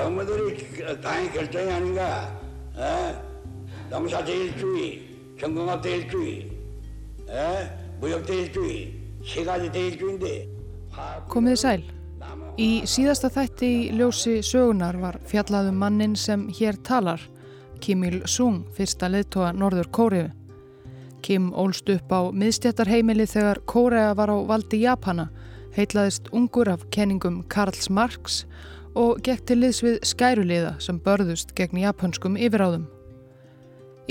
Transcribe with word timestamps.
정부들이 0.00 1.00
당의 1.00 1.32
결정이 1.32 1.70
아닌가. 1.70 2.40
에? 2.76 3.14
농사대일주의, 3.90 5.08
경공업대일주의, 5.38 6.50
에? 7.30 7.70
무역대일주의, 8.00 8.94
세 9.24 9.44
가지 9.44 9.70
대일주의인데 9.70 10.56
Komiði 11.28 11.60
sæl. 11.60 11.84
Í 12.56 12.86
síðasta 12.88 13.28
þætti 13.28 13.68
í 13.68 13.88
ljósi 13.98 14.38
sögunar 14.46 14.96
var 15.02 15.18
fjallaðum 15.28 15.76
mannin 15.76 16.14
sem 16.16 16.46
hér 16.56 16.78
talar, 16.86 17.20
Kim 17.84 18.04
Il-sung, 18.08 18.62
fyrsta 18.72 19.10
leðtoga 19.12 19.52
Norður 19.52 19.90
Kóriðu. 19.92 20.30
Kim 21.20 21.50
ólst 21.52 21.90
upp 21.92 22.12
á 22.14 22.32
miðstjættarheimili 22.32 23.26
þegar 23.28 23.60
Kórea 23.68 24.14
var 24.16 24.32
á 24.32 24.36
valdi 24.48 24.80
Japana, 24.86 25.28
heitlaðist 25.76 26.30
ungur 26.32 26.70
af 26.72 26.86
kenningum 26.94 27.42
Karls 27.52 27.90
Marx 27.90 28.44
og 28.95 29.21
gekk 29.25 29.45
til 29.47 29.61
liðs 29.61 29.81
við 29.83 29.99
skæruliða 30.07 30.73
sem 30.83 30.99
börðust 30.99 31.53
gegn 31.55 31.79
japanskum 31.83 32.37
yfiráðum. 32.39 32.87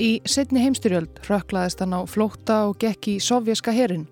Í 0.01 0.21
setni 0.25 0.63
heimstyrjöld 0.63 1.21
rökklaðist 1.27 1.83
hann 1.83 1.93
á 1.93 2.01
flótta 2.09 2.63
og 2.69 2.79
gekk 2.81 3.11
í 3.11 3.15
sovjaska 3.21 3.73
herin. 3.75 4.07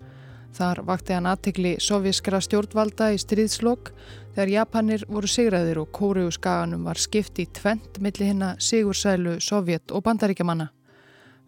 Þar 0.54 0.84
vakti 0.86 1.16
hann 1.16 1.30
aðtikli 1.30 1.76
sovjaskra 1.82 2.42
stjórnvalda 2.44 3.12
í 3.14 3.22
stríðslokk 3.22 3.94
þegar 4.36 4.52
Japanir 4.54 5.06
voru 5.10 5.30
sigraðir 5.30 5.80
og 5.82 5.90
Kóriuskaganum 5.96 6.84
var 6.86 7.00
skipt 7.02 7.40
í 7.42 7.48
tvent 7.54 8.02
millir 8.04 8.32
hinna 8.32 8.56
sigursælu 8.62 9.40
Sovjet 9.42 9.94
og 9.94 10.04
bandaríkjamanna. 10.06 10.70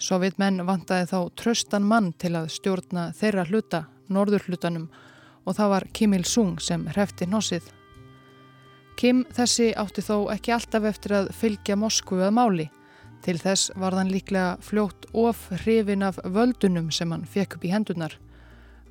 Sovjetmenn 0.02 0.66
vantaði 0.66 1.12
þá 1.12 1.20
tröstan 1.38 1.86
mann 1.86 2.10
til 2.18 2.34
að 2.40 2.50
stjórna 2.56 3.12
þeirra 3.18 3.46
hluta, 3.50 3.84
norður 4.10 4.48
hlutanum 4.50 4.90
og 5.46 5.58
það 5.58 5.72
var 5.76 5.88
Kim 5.94 6.18
Il-sung 6.18 6.58
sem 6.62 6.88
hrefti 6.90 7.30
nossið. 7.30 7.70
Kim 9.02 9.24
þessi 9.34 9.72
átti 9.82 10.04
þó 10.06 10.28
ekki 10.30 10.52
alltaf 10.54 10.84
eftir 10.86 11.16
að 11.18 11.32
fylgja 11.34 11.74
Moskvu 11.74 12.20
að 12.22 12.36
máli. 12.38 12.66
Til 13.26 13.34
þess 13.42 13.72
var 13.82 13.96
hann 13.98 14.12
líklega 14.14 14.60
fljótt 14.62 15.08
of 15.18 15.48
hrifin 15.64 16.06
af 16.06 16.20
völdunum 16.22 16.92
sem 16.94 17.10
hann 17.10 17.26
fekk 17.26 17.58
upp 17.58 17.66
í 17.66 17.72
hendunar. 17.74 18.14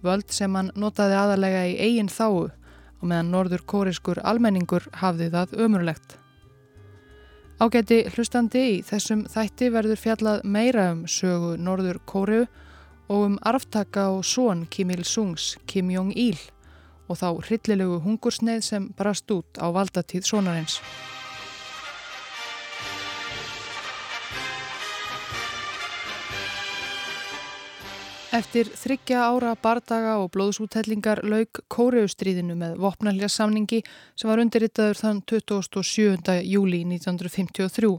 Völd 0.02 0.34
sem 0.34 0.58
hann 0.58 0.72
notaði 0.74 1.14
aðalega 1.14 1.62
í 1.70 1.78
eigin 1.78 2.10
þáu 2.10 2.50
og 2.50 3.06
meðan 3.06 3.30
norður 3.30 3.62
kóriskur 3.70 4.18
almenningur 4.26 4.90
hafði 4.98 5.30
það 5.30 5.54
ömurlegt. 5.62 6.18
Ágæti 7.62 8.02
hlustandi 8.10 8.66
í 8.66 8.76
þessum 8.82 9.28
þætti 9.30 9.70
verður 9.70 10.02
fjallað 10.08 10.42
meira 10.42 10.90
um 10.90 11.06
sögu 11.06 11.54
norður 11.54 12.02
kóriu 12.02 12.48
og 13.06 13.28
um 13.28 13.38
arftaka 13.46 14.10
og 14.16 14.24
són 14.26 14.66
Kim 14.74 14.90
Il-sungs 14.90 15.52
Kim 15.70 15.94
Jong-il 15.94 16.40
og 17.10 17.18
þá 17.18 17.28
hryllilegu 17.42 17.98
hungursneið 18.04 18.60
sem 18.62 18.90
brast 18.96 19.30
út 19.34 19.58
á 19.58 19.66
valdatíð 19.74 20.28
sónarins. 20.28 20.78
Eftir 28.30 28.68
þryggja 28.78 29.24
ára 29.26 29.56
bardaga 29.58 30.12
og 30.22 30.28
blóðsúttellingar 30.36 31.24
lauk 31.26 31.64
Kóreustríðinu 31.66 32.54
með 32.54 32.76
vopnaljarsamningi 32.78 33.80
sem 34.14 34.30
var 34.30 34.38
undirritaður 34.38 35.00
þann 35.00 35.18
27. 35.26 36.36
júli 36.46 36.84
1953. 36.86 37.90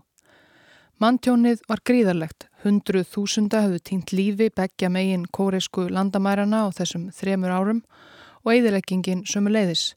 Manntjónið 1.03 1.65
var 1.67 1.83
gríðarlegt. 1.83 2.47
Hundruð 2.63 3.09
þúsunda 3.11 3.65
hafðu 3.65 3.81
týnt 3.83 4.15
lífi 4.15 4.47
begja 4.55 4.87
megin 4.93 5.27
kóreisku 5.27 5.89
landamærarna 5.91 6.63
á 6.63 6.67
þessum 6.79 7.09
þremur 7.11 7.51
árum 7.51 7.83
og 7.83 8.20
eðileggingin 8.49 9.25
sömu 9.29 9.51
leiðis. 9.53 9.91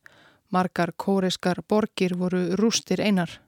Margar 0.53 0.93
kóreiskar 1.01 1.63
borgir 1.69 2.13
voru 2.19 2.57
rústir 2.61 3.01
einar. 3.01 3.41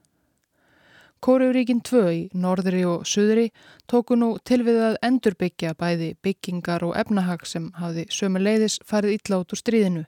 Kóruuríkin 1.21 1.79
2 1.81 2.01
í 2.13 2.19
norðri 2.37 2.83
og 2.85 3.05
suðri 3.09 3.47
tóku 3.89 4.17
nú 4.17 4.35
til 4.45 4.61
við 4.65 4.77
að 4.91 4.97
endurbyggja 5.07 5.73
bæði 5.77 6.11
byggingar 6.21 6.85
og 6.85 6.93
efnahag 6.97 7.45
sem 7.49 7.71
hafði 7.77 8.05
sömu 8.13 8.41
leiðis 8.41 8.77
farið 8.85 9.17
út 9.39 9.53
úr 9.55 9.61
stríðinu. 9.61 10.03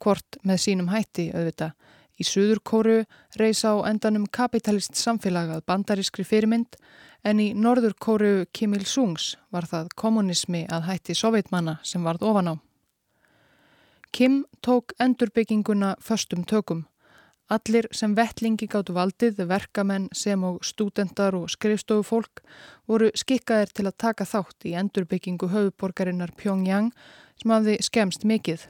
Hvort 0.00 0.36
með 0.44 0.60
sínum 0.66 0.90
hætti 0.92 1.30
auðvita. 1.32 1.72
Í 2.20 2.24
suður 2.28 2.60
Kóru 2.62 2.98
reysa 3.40 3.72
á 3.74 3.88
endanum 3.88 4.26
kapitalist 4.30 4.94
samfélagað 5.00 5.64
bandarískri 5.66 6.24
fyrirmynd 6.28 6.76
en 7.24 7.40
í 7.40 7.54
norður 7.54 7.96
Kóru 7.98 8.34
Kim 8.52 8.76
Il-sungs 8.76 9.34
var 9.50 9.66
það 9.66 9.88
kommunismi 9.96 10.66
að 10.68 10.90
hætti 10.90 11.16
sovjetmanna 11.16 11.80
sem 11.82 12.04
varð 12.04 12.28
ofan 12.28 12.52
á. 12.52 12.54
Kim 14.14 14.46
tók 14.60 14.92
endurbygginguna 14.96 15.96
föstum 16.00 16.42
tökum. 16.42 16.86
Allir 17.46 17.88
sem 17.90 18.12
vettlingi 18.14 18.68
gáttu 18.70 18.94
valdið, 18.94 19.40
verkamenn 19.50 20.06
sem 20.14 20.44
og 20.46 20.60
stúdendar 20.62 21.34
og 21.34 21.48
skrifstofufólk 21.50 22.44
voru 22.86 23.08
skikkaðir 23.10 23.74
til 23.74 23.88
að 23.90 23.98
taka 24.04 24.28
þátt 24.30 24.68
í 24.70 24.76
endurbyggingu 24.78 25.50
höfuborgarinnar 25.50 26.30
Pyongyang 26.38 26.92
sem 27.42 27.56
hafði 27.56 27.76
skemst 27.82 28.22
mikið. 28.22 28.68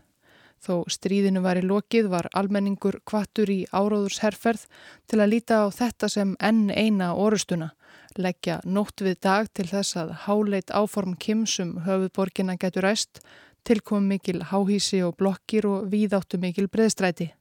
Þó 0.64 0.88
stríðinu 0.88 1.44
var 1.44 1.60
í 1.60 1.68
lokið 1.68 2.08
var 2.08 2.32
almenningur 2.32 3.02
kvattur 3.04 3.52
í 3.52 3.66
áróðursherferð 3.68 4.64
til 5.04 5.20
að 5.20 5.32
líta 5.36 5.60
á 5.60 5.68
þetta 5.68 6.08
sem 6.08 6.36
enn 6.40 6.70
eina 6.72 7.12
orustuna, 7.12 7.74
leggja 8.16 8.62
nótt 8.64 9.04
við 9.04 9.20
dag 9.20 9.52
til 9.52 9.68
þess 9.68 10.00
að 10.00 10.18
háleit 10.24 10.72
áform 10.72 11.18
kimsum 11.20 11.82
höfuborgina 11.84 12.56
getur 12.56 12.88
ræst, 12.88 13.20
tilkom 13.64 14.06
mikil 14.08 14.42
háhísi 14.50 15.00
og 15.06 15.16
blokkir 15.20 15.66
og 15.68 15.88
víðáttu 15.92 16.38
mikil 16.40 16.68
breðstræti. 16.68 17.32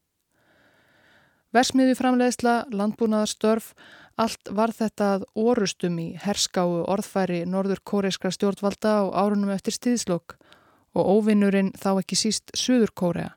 Versmiði 1.53 1.93
framleiðsla, 1.93 2.53
landbúnaðarstörf, 2.73 3.73
allt 4.17 4.49
var 4.49 4.73
þetta 4.73 5.09
að 5.17 5.27
orustum 5.37 5.99
í 6.01 6.07
herskáu 6.23 6.81
orðfæri 6.89 7.43
norður 7.45 7.83
kóreiskra 7.85 8.31
stjórnvalda 8.33 8.95
á 9.01 9.03
árunum 9.21 9.53
eftir 9.53 9.77
stíðslokk 9.77 10.37
og 10.97 11.11
óvinnurinn 11.17 11.69
þá 11.77 11.91
ekki 11.99 12.17
síst 12.17 12.53
Suður 12.57 12.93
Kórea. 12.97 13.29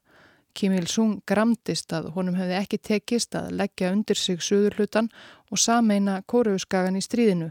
Kim 0.56 0.72
Il-sung 0.72 1.20
gramdist 1.28 1.92
að 1.92 2.08
honum 2.14 2.36
hefði 2.40 2.56
ekki 2.56 2.80
tekist 2.80 3.36
að 3.36 3.52
leggja 3.60 3.92
undir 3.92 4.16
sig 4.16 4.40
Suður 4.40 4.78
hlutan 4.80 5.10
og 5.52 5.60
sameina 5.60 6.22
kóreauskagan 6.24 6.96
í 6.96 7.04
stríðinu 7.04 7.50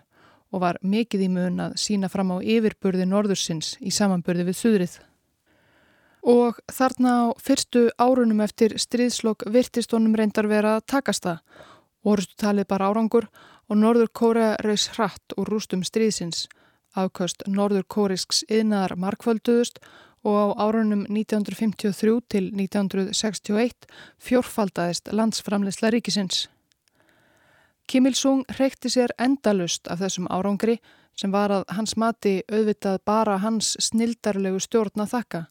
og 0.50 0.64
var 0.64 0.80
mikið 0.82 1.28
í 1.28 1.30
mun 1.30 1.62
að 1.62 1.76
sína 1.82 2.10
fram 2.10 2.34
á 2.34 2.42
yfirburði 2.42 3.06
norðursins 3.06 3.76
í 3.86 3.94
samanburði 3.94 4.48
við 4.50 4.58
Suðrið. 4.64 4.96
Og 6.26 6.58
þarna 6.74 7.12
á 7.22 7.26
fyrstu 7.38 7.92
árunum 8.02 8.40
eftir 8.42 8.74
stríðslokk 8.82 9.44
virtist 9.54 9.92
honum 9.94 10.16
reyndar 10.18 10.48
vera 10.50 10.80
að 10.80 10.88
takast 10.90 11.28
það. 11.28 11.44
Orustu 12.02 12.34
talið 12.42 12.68
bara 12.72 12.88
árangur 12.90 13.28
og 13.70 13.78
Norður 13.78 14.10
Kórea 14.10 14.56
reys 14.66 14.88
hratt 14.96 15.36
úr 15.38 15.54
rústum 15.54 15.86
stríðsins. 15.86 16.48
Afkvöst 16.98 17.46
Norður 17.46 17.86
Kórisks 17.86 18.42
yðnaðar 18.50 18.98
markvölduðust 18.98 19.78
og 20.26 20.58
á 20.58 20.66
árunum 20.66 21.06
1953 21.06 22.18
til 22.34 22.50
1961 22.58 23.86
fjórfaldaðist 24.18 25.14
landsframleysla 25.14 25.94
ríkisins. 25.94 26.48
Kim 27.86 28.10
Il-sung 28.10 28.48
reykti 28.58 28.90
sér 28.90 29.14
endalust 29.22 29.86
af 29.86 30.02
þessum 30.02 30.26
árangri 30.34 30.80
sem 31.14 31.30
var 31.30 31.54
að 31.54 31.70
hans 31.78 31.94
mati 32.02 32.40
auðvitað 32.50 33.04
bara 33.06 33.38
hans 33.46 33.76
snildarlegu 33.78 34.58
stjórn 34.58 35.06
að 35.06 35.14
þakka 35.20 35.50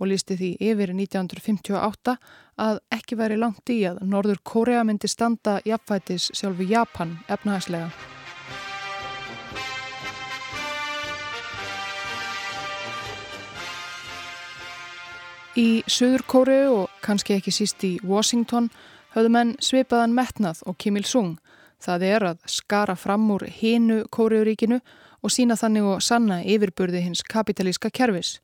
og 0.00 0.08
lísti 0.08 0.36
því 0.40 0.50
yfir 0.72 0.94
1958 0.96 2.16
að 2.60 2.80
ekki 2.96 3.18
væri 3.20 3.36
langt 3.40 3.72
í 3.72 3.82
að 3.88 4.00
Norður 4.08 4.40
Kórea 4.44 4.84
myndi 4.84 5.08
standa 5.08 5.60
jafnfætis 5.68 6.30
sjálfu 6.32 6.64
Japan 6.68 7.18
efnahagslega. 7.28 7.92
Í 15.58 15.82
Suður 15.90 16.22
Kórea 16.30 16.66
og 16.72 16.92
kannski 17.04 17.34
ekki 17.36 17.52
síst 17.52 17.82
í 17.84 17.96
Washington 18.06 18.70
höfðu 19.16 19.32
menn 19.34 19.56
svipaðan 19.60 20.14
metnað 20.14 20.62
og 20.64 20.78
Kim 20.78 20.96
Il-sung. 20.96 21.34
Það 21.80 22.04
er 22.06 22.26
að 22.28 22.44
skara 22.48 22.94
fram 22.96 23.26
úr 23.34 23.46
hinu 23.50 24.04
Kóreauríkinu 24.14 24.78
og 25.20 25.32
sína 25.34 25.56
þannig 25.58 25.88
og 25.90 26.04
sanna 26.04 26.40
yfirburði 26.44 27.02
hins 27.04 27.24
kapitalíska 27.26 27.90
kervis. 27.90 28.38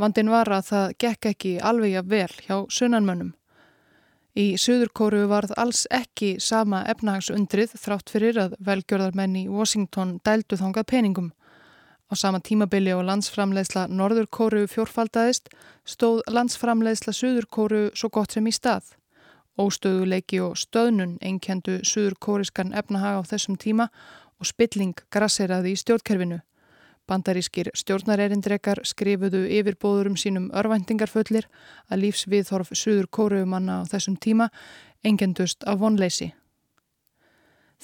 Vandin 0.00 0.30
var 0.32 0.50
að 0.50 0.68
það 0.72 0.92
gekk 1.04 1.26
ekki 1.30 1.54
alveg 1.62 1.98
að 2.00 2.10
vel 2.10 2.32
hjá 2.46 2.56
sunnanmönnum. 2.68 3.34
Í 4.34 4.56
Suðurkóru 4.58 5.28
varð 5.30 5.52
alls 5.62 5.84
ekki 5.94 6.40
sama 6.42 6.80
efnahagsundrið 6.90 7.76
þrátt 7.78 8.10
fyrir 8.10 8.40
að 8.42 8.56
velgjörðarmenn 8.66 9.36
í 9.38 9.46
Washington 9.46 10.16
dældu 10.26 10.58
þangað 10.58 10.88
peningum. 10.90 11.28
Á 12.10 12.18
sama 12.18 12.40
tímabili 12.42 12.90
og 12.96 13.04
landsframleiðsla 13.06 13.86
Norðurkóru 13.94 14.64
fjórfaldadist 14.72 15.52
stóð 15.86 16.24
landsframleiðsla 16.34 17.14
Suðurkóru 17.14 17.84
svo 17.94 18.10
gott 18.10 18.34
sem 18.34 18.50
í 18.50 18.52
stað. 18.52 18.96
Óstöðuleiki 19.54 20.42
og 20.42 20.58
stöðnun 20.58 21.14
einkendu 21.22 21.78
Suðurkóriskan 21.86 22.74
efnahag 22.74 23.22
á 23.22 23.28
þessum 23.30 23.54
tíma 23.54 23.86
og 24.42 24.50
spilling 24.50 24.98
grasseraði 25.14 25.76
í 25.76 25.78
stjórnkerfinu. 25.78 26.40
Bandarískir 27.10 27.68
stjórnarerindrekar 27.76 28.80
skrifuðu 28.88 29.42
yfirbóðurum 29.58 30.16
sínum 30.16 30.46
örvæntingarfullir 30.56 31.48
að 31.90 32.06
lífsviðhorf 32.06 32.72
Suður 32.72 33.10
Kóruumanna 33.12 33.82
á 33.84 33.88
þessum 33.90 34.16
tíma 34.16 34.48
engendust 35.04 35.66
af 35.68 35.82
vonleysi. 35.82 36.32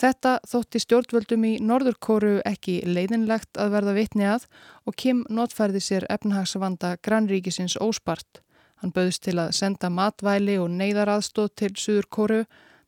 Þetta 0.01 0.39
þótti 0.49 0.81
stjórnvöldum 0.81 1.43
í 1.45 1.51
Norðurkóru 1.61 2.39
ekki 2.49 2.79
leiðinlegt 2.89 3.59
að 3.61 3.75
verða 3.75 3.97
vitni 3.99 4.25
að 4.33 4.47
og 4.89 4.97
Kim 4.97 5.27
notfærði 5.29 5.83
sér 5.85 6.07
efnahagsvanda 6.09 6.95
grannríkisins 7.05 7.77
óspart. 7.77 8.41
Hann 8.81 8.95
bauðst 8.97 9.27
til 9.27 9.37
að 9.43 9.53
senda 9.59 9.91
matvæli 9.93 10.57
og 10.63 10.71
neyðaraðstóð 10.73 11.51
til 11.61 11.73
Suðurkóru, 11.77 12.47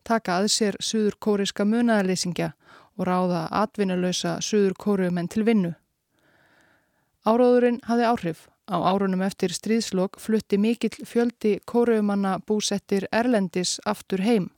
taka 0.08 0.38
að 0.40 0.48
sér 0.56 0.80
Suðurkóriska 0.80 1.68
munaðarleysingja 1.68 2.54
og 2.96 3.06
ráða 3.06 3.44
atvinnulösa 3.60 4.38
Suðurkóru 4.40 5.10
menn 5.12 5.28
til 5.28 5.44
vinnu. 5.44 5.74
Áróðurinn 7.22 7.78
hafði 7.86 8.06
áhrif. 8.10 8.38
Á 8.66 8.82
árunum 8.82 9.20
eftir 9.22 9.52
stríðslokk 9.54 10.18
flutti 10.18 10.58
mikill 10.58 11.04
fjöldi 11.06 11.60
kóruumanna 11.70 12.40
búsettir 12.46 13.06
Erlendis 13.14 13.76
aftur 13.86 14.22
heim. 14.26 14.48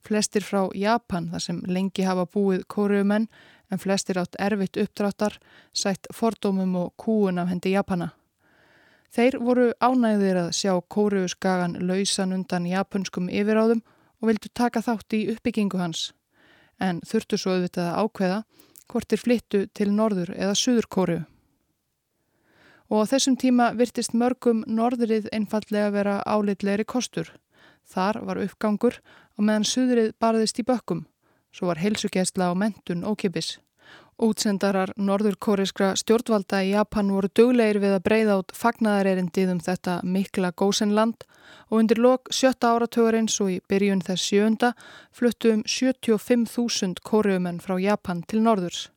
Flestir 0.00 0.40
frá 0.40 0.70
Japan 0.72 1.28
þar 1.28 1.42
sem 1.44 1.58
lengi 1.68 2.06
hafa 2.08 2.24
búið 2.24 2.62
kóruumenn 2.72 3.26
en 3.68 3.82
flestir 3.82 4.16
átt 4.16 4.38
erfitt 4.40 4.78
uppdráttar 4.80 5.36
sætt 5.76 6.08
fordómum 6.16 6.72
og 6.80 6.94
kúun 6.96 7.40
af 7.42 7.50
hendi 7.52 7.74
Japana. 7.74 8.14
Þeir 9.12 9.36
voru 9.44 9.66
ánægðir 9.84 10.38
að 10.46 10.54
sjá 10.56 10.72
kóruuskagan 10.80 11.76
lausan 11.84 12.32
undan 12.32 12.68
japanskum 12.70 13.28
yfiráðum 13.28 13.82
og 14.22 14.30
vildu 14.30 14.48
taka 14.54 14.80
þátt 14.80 15.18
í 15.18 15.26
uppbyggingu 15.34 15.76
hans. 15.76 16.14
En 16.80 17.04
þurftu 17.04 17.36
svo 17.36 17.58
auðvitað 17.58 17.90
að 17.90 18.00
ákveða 18.00 18.40
hvort 18.88 19.12
þeir 19.12 19.22
flyttu 19.26 19.62
til 19.74 19.90
norður 19.92 20.32
eða 20.38 20.56
suður 20.56 20.88
kóru 20.88 21.18
og 22.90 23.06
á 23.06 23.10
þessum 23.14 23.38
tíma 23.38 23.70
virtist 23.78 24.12
mörgum 24.12 24.64
norðrið 24.66 25.30
einfallega 25.32 25.94
vera 25.94 26.18
álitlegri 26.26 26.84
kostur. 26.84 27.30
Þar 27.86 28.20
var 28.26 28.42
uppgangur 28.42 29.00
og 29.38 29.46
meðan 29.46 29.66
suðrið 29.66 30.12
barðist 30.20 30.58
í 30.58 30.66
bökkum, 30.66 31.06
svo 31.54 31.70
var 31.70 31.80
heilsugjæsla 31.82 32.50
á 32.50 32.54
mentun 32.54 33.06
ókipis. 33.06 33.58
Útsendarar 34.20 34.90
norðurkóriskra 35.00 35.94
stjórnvalda 35.96 36.60
í 36.66 36.74
Japan 36.74 37.08
voru 37.14 37.30
döglegir 37.32 37.80
við 37.80 37.94
að 37.96 38.04
breyða 38.04 38.36
át 38.36 38.52
fagnadarerindið 38.52 39.52
um 39.54 39.62
þetta 39.64 39.94
mikla 40.04 40.50
gósenland 40.52 41.24
og 41.70 41.78
undir 41.80 42.02
lok 42.04 42.28
sjötta 42.28 42.74
áratögarins 42.74 43.38
og 43.40 43.54
í 43.54 43.58
byrjun 43.70 44.04
þess 44.04 44.28
sjönda 44.28 44.74
fluttu 45.16 45.54
um 45.56 45.64
75.000 45.64 47.00
kóriumenn 47.00 47.62
frá 47.64 47.78
Japan 47.80 48.20
til 48.28 48.44
norðurs. 48.44 48.90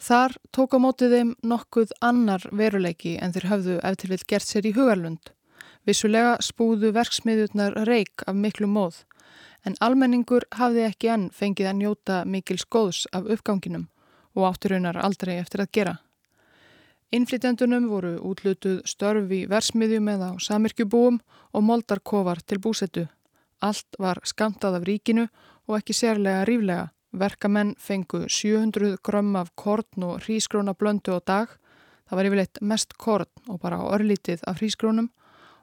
Þar 0.00 0.32
tók 0.56 0.72
á 0.72 0.78
mótið 0.80 1.14
þeim 1.14 1.30
nokkuð 1.44 1.90
annar 2.00 2.46
veruleiki 2.56 3.18
en 3.20 3.34
þeir 3.34 3.46
hafðu 3.50 3.76
eftir 3.84 4.12
vil 4.14 4.22
gert 4.32 4.48
sér 4.48 4.68
í 4.70 4.72
hugarlund. 4.72 5.32
Vissulega 5.84 6.38
spúðu 6.44 6.92
verksmiðjurnar 6.96 7.76
reik 7.84 8.24
af 8.24 8.36
miklu 8.36 8.68
móð, 8.68 9.02
en 9.64 9.76
almenningur 9.84 10.46
hafði 10.56 10.86
ekki 10.88 11.10
enn 11.12 11.26
fengið 11.36 11.68
að 11.68 11.80
njóta 11.82 12.20
mikil 12.24 12.56
skóðs 12.60 13.06
af 13.12 13.28
uppganginum 13.28 13.90
og 14.36 14.46
átturaunar 14.48 14.96
aldrei 15.04 15.36
eftir 15.36 15.64
að 15.64 15.72
gera. 15.76 15.94
Innflytjandunum 17.12 17.88
voru 17.90 18.14
útlutuð 18.22 18.84
störf 18.86 19.32
í 19.34 19.42
versmiðjum 19.50 20.08
eða 20.12 20.30
á 20.30 20.34
samirkjubúum 20.40 21.18
og 21.52 21.64
moldarkofar 21.66 22.40
til 22.46 22.60
búsettu. 22.62 23.08
Allt 23.60 23.98
var 23.98 24.22
skamtað 24.24 24.78
af 24.78 24.86
ríkinu 24.88 25.26
og 25.68 25.76
ekki 25.80 25.96
sérlega 25.96 26.46
ríflega. 26.48 26.86
Verkamenn 27.12 27.74
fengu 27.78 28.28
700 28.28 28.96
grömm 29.02 29.36
af 29.36 29.50
korn 29.54 30.02
og 30.02 30.20
hrísgróna 30.22 30.74
blöndu 30.74 31.16
á 31.16 31.20
dag. 31.26 31.48
Það 32.06 32.16
var 32.16 32.28
yfirleitt 32.28 32.60
mest 32.60 32.94
korn 32.98 33.30
og 33.48 33.60
bara 33.60 33.78
örlítið 33.78 34.44
af 34.46 34.60
hrísgrónum 34.60 35.10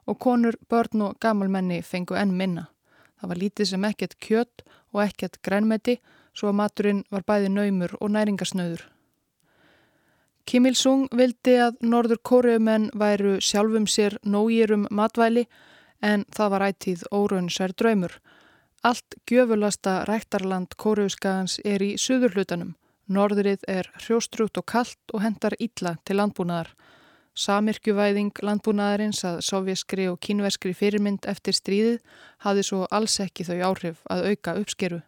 og 0.06 0.18
konur, 0.18 0.56
börn 0.68 1.02
og 1.02 1.16
gamalmenni 1.20 1.82
fengu 1.82 2.14
enn 2.16 2.36
minna. 2.36 2.68
Það 3.20 3.28
var 3.28 3.40
lítið 3.42 3.70
sem 3.70 3.84
ekkert 3.84 4.18
kjött 4.20 4.62
og 4.92 5.02
ekkert 5.04 5.40
grænmeti 5.42 5.98
svo 6.32 6.52
að 6.52 6.58
maturinn 6.60 7.02
var 7.10 7.24
bæði 7.26 7.50
naumur 7.52 7.96
og 8.00 8.12
næringasnöður. 8.14 8.84
Kim 10.48 10.64
Il-sung 10.64 11.08
vildi 11.12 11.58
að 11.60 11.80
norður 11.84 12.22
kóriumenn 12.24 12.90
væru 12.96 13.36
sjálfum 13.44 13.84
sér 13.84 14.16
nógirum 14.24 14.86
matvæli 14.90 15.44
en 16.00 16.24
það 16.32 16.52
var 16.54 16.64
ættíð 16.70 17.02
óraunsær 17.12 17.74
draumur. 17.76 18.14
Allt 18.82 19.16
gjöfulasta 19.26 20.04
rættarland 20.06 20.76
Kóruðskagans 20.78 21.58
er 21.66 21.82
í 21.82 21.96
suðurhlutanum. 21.98 22.76
Norðrið 23.10 23.64
er 23.66 23.88
hrjóstrugt 24.04 24.60
og 24.60 24.66
kallt 24.70 25.14
og 25.14 25.24
hendar 25.24 25.56
illa 25.58 25.96
til 26.06 26.20
landbúnaðar. 26.20 26.70
Samirkjuvæðing 27.34 28.38
landbúnaðarins 28.42 29.24
að 29.26 29.40
sovjaskri 29.48 30.06
og 30.12 30.20
kínverskri 30.22 30.76
fyrirmynd 30.78 31.26
eftir 31.26 31.58
stríðið 31.58 31.98
hafði 32.46 32.64
svo 32.68 32.86
alls 32.94 33.18
ekki 33.24 33.48
þau 33.48 33.58
áhrif 33.70 34.00
að 34.14 34.24
auka 34.30 34.54
uppskeru. 34.62 35.00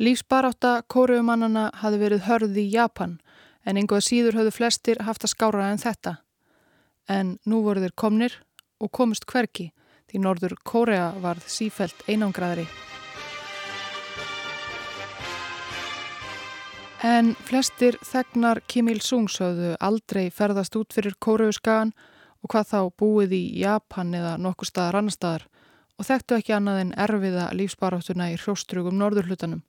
Lífsbaráta 0.00 0.80
kóruumannana 0.88 1.68
hafði 1.82 2.00
verið 2.00 2.26
hörð 2.30 2.58
í 2.64 2.66
Japan 2.72 3.18
en 3.64 3.76
einhvað 3.76 4.06
síður 4.08 4.40
hafðu 4.40 4.56
flestir 4.56 5.04
haft 5.04 5.28
að 5.28 5.36
skára 5.36 5.68
en 5.68 5.84
þetta. 5.84 6.16
En 7.08 7.38
nú 7.44 7.60
voru 7.62 7.84
þeir 7.84 7.96
komnir 8.00 8.40
og 8.80 8.92
komist 8.92 9.28
hverki 9.28 9.70
því 10.14 10.22
norður 10.22 10.54
Kórea 10.62 11.08
varð 11.18 11.42
sífælt 11.50 12.04
einangraðri. 12.06 12.68
En 17.04 17.34
flestir 17.44 17.98
þegnar 18.00 18.62
Kim 18.70 18.88
Il-sung 18.88 19.26
sögðu 19.28 19.74
aldrei 19.82 20.30
ferðast 20.32 20.76
út 20.78 20.94
fyrir 20.94 21.18
Kóreusgagan 21.20 21.90
og 22.40 22.52
hvað 22.54 22.70
þá 22.70 22.78
búið 22.96 23.34
í 23.36 23.42
Japan 23.60 24.14
eða 24.14 24.38
nokkur 24.38 24.70
staðar 24.70 25.02
annar 25.02 25.16
staðar 25.16 25.44
og 25.98 26.06
þekktu 26.08 26.38
ekki 26.38 26.54
annað 26.54 26.80
en 26.84 26.94
erfiða 27.04 27.50
lífsbaráttuna 27.58 28.30
í 28.32 28.38
hrjóstrugum 28.38 28.96
norðurhlutanum. 29.02 29.60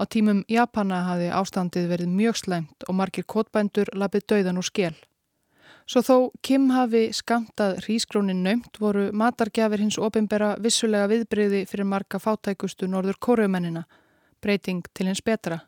Á 0.00 0.02
tímum 0.08 0.42
Japana 0.48 1.04
hafi 1.06 1.28
ástandið 1.34 1.88
verið 1.92 2.10
mjög 2.16 2.40
sleimt 2.40 2.88
og 2.88 2.96
margir 2.96 3.26
kótbændur 3.28 3.92
lapið 3.94 4.26
dauðan 4.32 4.60
úr 4.60 4.66
skell. 4.66 4.96
Svo 5.88 6.02
þó 6.04 6.16
Kim 6.44 6.66
hafi 6.68 7.06
skamtað 7.16 7.78
hrískrónin 7.86 8.42
naumt 8.44 8.76
voru 8.76 9.06
matargjafir 9.16 9.80
hins 9.80 9.96
ofinbera 9.96 10.50
vissulega 10.60 11.08
viðbreyði 11.08 11.62
fyrir 11.70 11.88
marga 11.88 12.20
fátækustu 12.20 12.90
norður 12.92 13.16
kóruumennina, 13.24 13.86
breyting 14.44 14.84
til 14.92 15.08
hins 15.08 15.24
betra. 15.24 15.62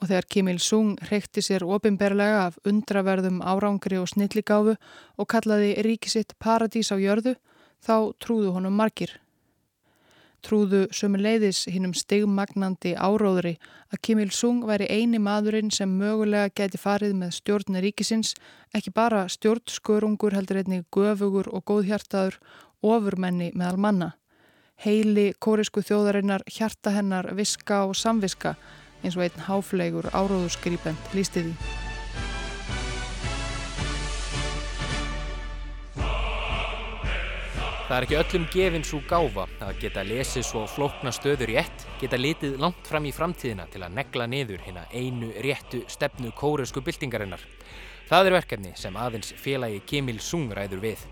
Og 0.00 0.08
þegar 0.08 0.28
Kim 0.32 0.48
Il-sung 0.48 0.96
reykti 1.10 1.44
sér 1.44 1.66
ofinberlega 1.68 2.46
af 2.46 2.56
undraverðum 2.64 3.42
árangri 3.44 4.00
og 4.00 4.08
snilligáfu 4.14 4.78
og 4.80 5.28
kallaði 5.28 5.74
ríkisitt 5.84 6.32
paradís 6.40 6.88
á 6.88 6.96
jörðu, 6.96 7.36
þá 7.84 8.16
trúðu 8.16 8.56
honum 8.56 8.80
margir 8.80 9.18
trúðu 10.46 10.84
sömuleiðis 10.94 11.64
hinnum 11.70 11.94
stigmagnandi 11.96 12.92
áróðri 12.94 13.56
að 13.90 14.02
Kim 14.06 14.20
Il-sung 14.22 14.62
væri 14.68 14.86
eini 14.86 15.18
maðurinn 15.22 15.72
sem 15.74 15.90
mögulega 15.98 16.52
geti 16.54 16.78
farið 16.78 17.16
með 17.18 17.34
stjórnir 17.40 17.86
ríkisins, 17.86 18.34
ekki 18.74 18.94
bara 18.94 19.26
stjórnskörungur 19.32 20.36
heldur 20.36 20.62
einnig 20.62 20.86
göfugur 20.94 21.50
og 21.50 21.66
góðhjartaður 21.66 22.38
ofurmenni 22.86 23.50
meðal 23.54 23.80
manna. 23.82 24.12
Heili 24.76 25.32
kórisku 25.40 25.82
þjóðarinnar 25.82 26.44
hjarta 26.52 26.92
hennar 26.94 27.32
viska 27.34 27.84
og 27.88 27.96
samviska 27.96 28.54
eins 29.02 29.16
og 29.16 29.26
einn 29.26 29.48
háflegur 29.48 30.12
áróðurskrýpend 30.12 31.16
lístiði. 31.16 31.56
Það 37.86 37.96
er 37.96 38.04
ekki 38.04 38.16
öllum 38.18 38.44
gefinn 38.50 38.82
svo 38.82 38.98
gáfa 39.06 39.44
að 39.62 39.76
geta 39.78 40.02
lesið 40.02 40.42
svo 40.48 40.64
flókna 40.66 41.12
stöður 41.14 41.52
í 41.52 41.58
ett, 41.60 41.84
geta 42.00 42.18
litið 42.18 42.56
langt 42.58 42.88
fram 42.90 43.04
í 43.06 43.12
framtíðina 43.14 43.68
til 43.70 43.84
að 43.86 43.92
negla 43.94 44.24
niður 44.26 44.64
hérna 44.64 44.82
einu 44.90 45.28
réttu 45.44 45.84
stefnu 45.86 46.32
kóresku 46.34 46.82
byltingarinnar. 46.82 47.44
Það 48.10 48.26
er 48.26 48.34
verkefni 48.34 48.72
sem 48.74 48.98
aðeins 48.98 49.30
félagi 49.38 49.78
Kimil 49.86 50.18
Sung 50.18 50.50
ræður 50.58 50.82
við, 50.82 51.04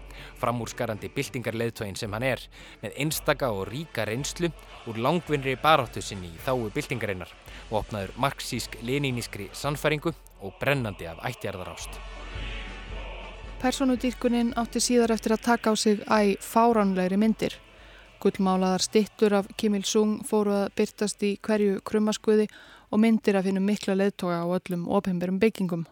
framúrskarandi 0.43 1.13
byltingarleðtóin 1.15 1.95
sem 1.95 2.11
hann 2.19 2.27
er, 2.27 2.43
með 2.83 2.99
einstaka 3.07 3.53
og 3.55 3.69
ríka 3.71 4.09
reynslu 4.11 4.51
úr 4.91 4.99
langvinnri 5.07 5.55
baráttu 5.63 6.03
sinni 6.03 6.33
í 6.35 6.43
þáu 6.43 6.73
byltingarinnar 6.75 7.31
og 7.69 7.85
opnaður 7.85 8.19
marxísk-lenínískri 8.27 9.53
sannfæringu 9.55 10.11
og 10.43 10.59
brennandi 10.59 11.07
af 11.07 11.23
ættjarðarást. 11.31 12.03
Personudýrkunin 13.65 14.51
átti 14.61 14.81
síðar 14.85 15.15
eftir 15.15 15.33
að 15.33 15.45
taka 15.47 15.73
á 15.73 15.75
sig 15.81 16.03
æg 16.05 16.35
fáránlegri 16.45 17.17
myndir. 17.17 17.55
Gullmálaðar 18.21 18.83
stittur 18.85 19.33
af 19.39 19.47
Kim 19.57 19.79
Il-sung 19.79 20.19
fóru 20.29 20.53
að 20.53 20.75
byrtast 20.77 21.25
í 21.25 21.31
hverju 21.41 21.79
krummaskuði 21.81 22.45
og 22.93 23.01
myndir 23.01 23.39
af 23.41 23.49
hinnum 23.49 23.65
mikla 23.65 23.97
leðtoga 23.97 24.43
á 24.45 24.47
öllum 24.59 24.85
ofinberum 24.93 25.39
byggingum. 25.41 25.87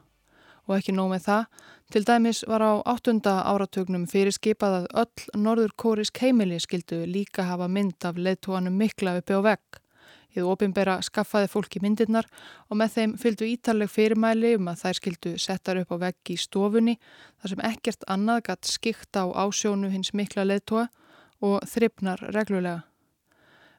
Og 0.69 0.77
ekki 0.77 0.93
nóg 0.93 1.15
með 1.15 1.25
það, 1.31 1.49
til 1.89 2.05
dæmis 2.11 2.43
var 2.45 2.61
á 2.61 2.73
áttunda 2.93 3.39
áratögnum 3.41 4.05
fyrir 4.05 4.37
skipað 4.37 4.83
að 4.83 4.91
öll 5.07 5.41
norður 5.41 5.73
kórisk 5.73 6.21
heimili 6.21 6.61
skildu 6.61 7.07
líka 7.09 7.49
hafa 7.49 7.73
mynd 7.73 8.05
af 8.05 8.21
leðtoganum 8.21 8.77
mikla 8.77 9.17
uppi 9.23 9.33
á 9.33 9.41
vegg. 9.49 9.82
Þið 10.33 10.49
ofinbera 10.49 10.97
skaffaði 11.05 11.51
fólki 11.53 11.83
myndirnar 11.85 12.29
og 12.69 12.79
með 12.81 12.95
þeim 12.97 13.17
fylgdu 13.21 13.49
ítaleg 13.53 13.91
fyrirmæli 13.93 14.55
um 14.59 14.71
að 14.73 14.85
þær 14.85 15.01
skildu 15.01 15.33
settar 15.41 15.83
upp 15.83 15.93
á 15.93 15.97
veggi 16.07 16.37
í 16.37 16.41
stofunni 16.41 16.97
þar 17.43 17.53
sem 17.53 17.67
ekkert 17.73 18.07
annað 18.09 18.47
gatt 18.49 18.71
skikt 18.71 19.21
á 19.21 19.25
ásjónu 19.29 19.93
hins 19.93 20.15
mikla 20.17 20.47
leðtóa 20.49 20.89
og 21.43 21.61
þryfnar 21.69 22.23
reglulega. 22.33 22.87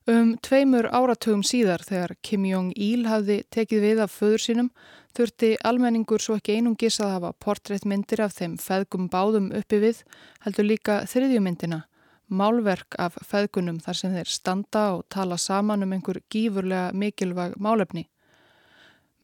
Um 0.03 0.33
tveimur 0.43 0.89
áratugum 0.91 1.45
síðar 1.47 1.79
þegar 1.87 2.11
Kim 2.27 2.43
Jong-il 2.43 3.05
hafði 3.07 3.37
tekið 3.55 3.85
við 3.85 4.01
af 4.03 4.11
föður 4.11 4.41
sínum 4.43 4.69
þurfti 5.15 5.53
almenningur 5.63 6.19
svo 6.19 6.35
ekki 6.35 6.57
einungis 6.57 6.99
að 6.99 7.13
hafa 7.13 7.31
portréttmyndir 7.45 8.23
af 8.25 8.35
þeim 8.35 8.57
feðgum 8.59 9.07
báðum 9.13 9.47
uppi 9.55 9.79
við 9.79 10.01
heldur 10.43 10.67
líka 10.67 10.97
þriðjumyndina, 11.07 11.85
málverk 12.29 12.95
af 12.99 13.17
feðgunum 13.27 13.79
þar 13.83 13.99
sem 13.99 14.13
þeir 14.15 14.29
standa 14.29 14.83
og 14.97 15.05
tala 15.09 15.37
saman 15.37 15.83
um 15.83 15.93
einhver 15.93 16.21
gífurlega 16.31 16.93
mikilvæg 16.93 17.57
málefni. 17.59 18.07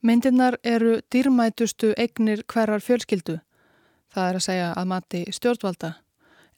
Myndirnar 0.02 0.56
eru 0.64 1.00
dýrmætustu 1.12 1.94
eignir 1.98 2.44
hverjar 2.48 2.80
fjölskyldu, 2.80 3.40
það 4.14 4.30
er 4.30 4.38
að 4.40 4.46
segja 4.46 4.70
að 4.74 4.90
mati 4.94 5.24
stjórnvalda, 5.36 5.94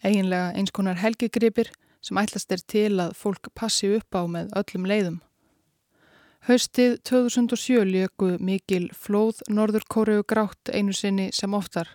eiginlega 0.04 0.52
eins 0.58 0.72
konar 0.72 1.02
helgigripir 1.02 1.72
sem 2.02 2.18
ætlast 2.18 2.52
er 2.54 2.62
til 2.68 3.00
að 3.02 3.16
fólk 3.18 3.50
passi 3.58 3.90
upp 3.98 4.18
á 4.18 4.22
með 4.30 4.54
öllum 4.62 4.88
leiðum. 4.90 5.20
Haustið 6.50 6.96
2007 7.06 7.84
leku 7.86 8.36
mikil 8.42 8.88
flóð 8.98 9.44
Norður 9.50 9.86
Kóriu 9.86 10.24
grátt 10.26 10.72
einu 10.74 10.94
sinni 10.94 11.30
sem 11.38 11.54
oftar. 11.54 11.92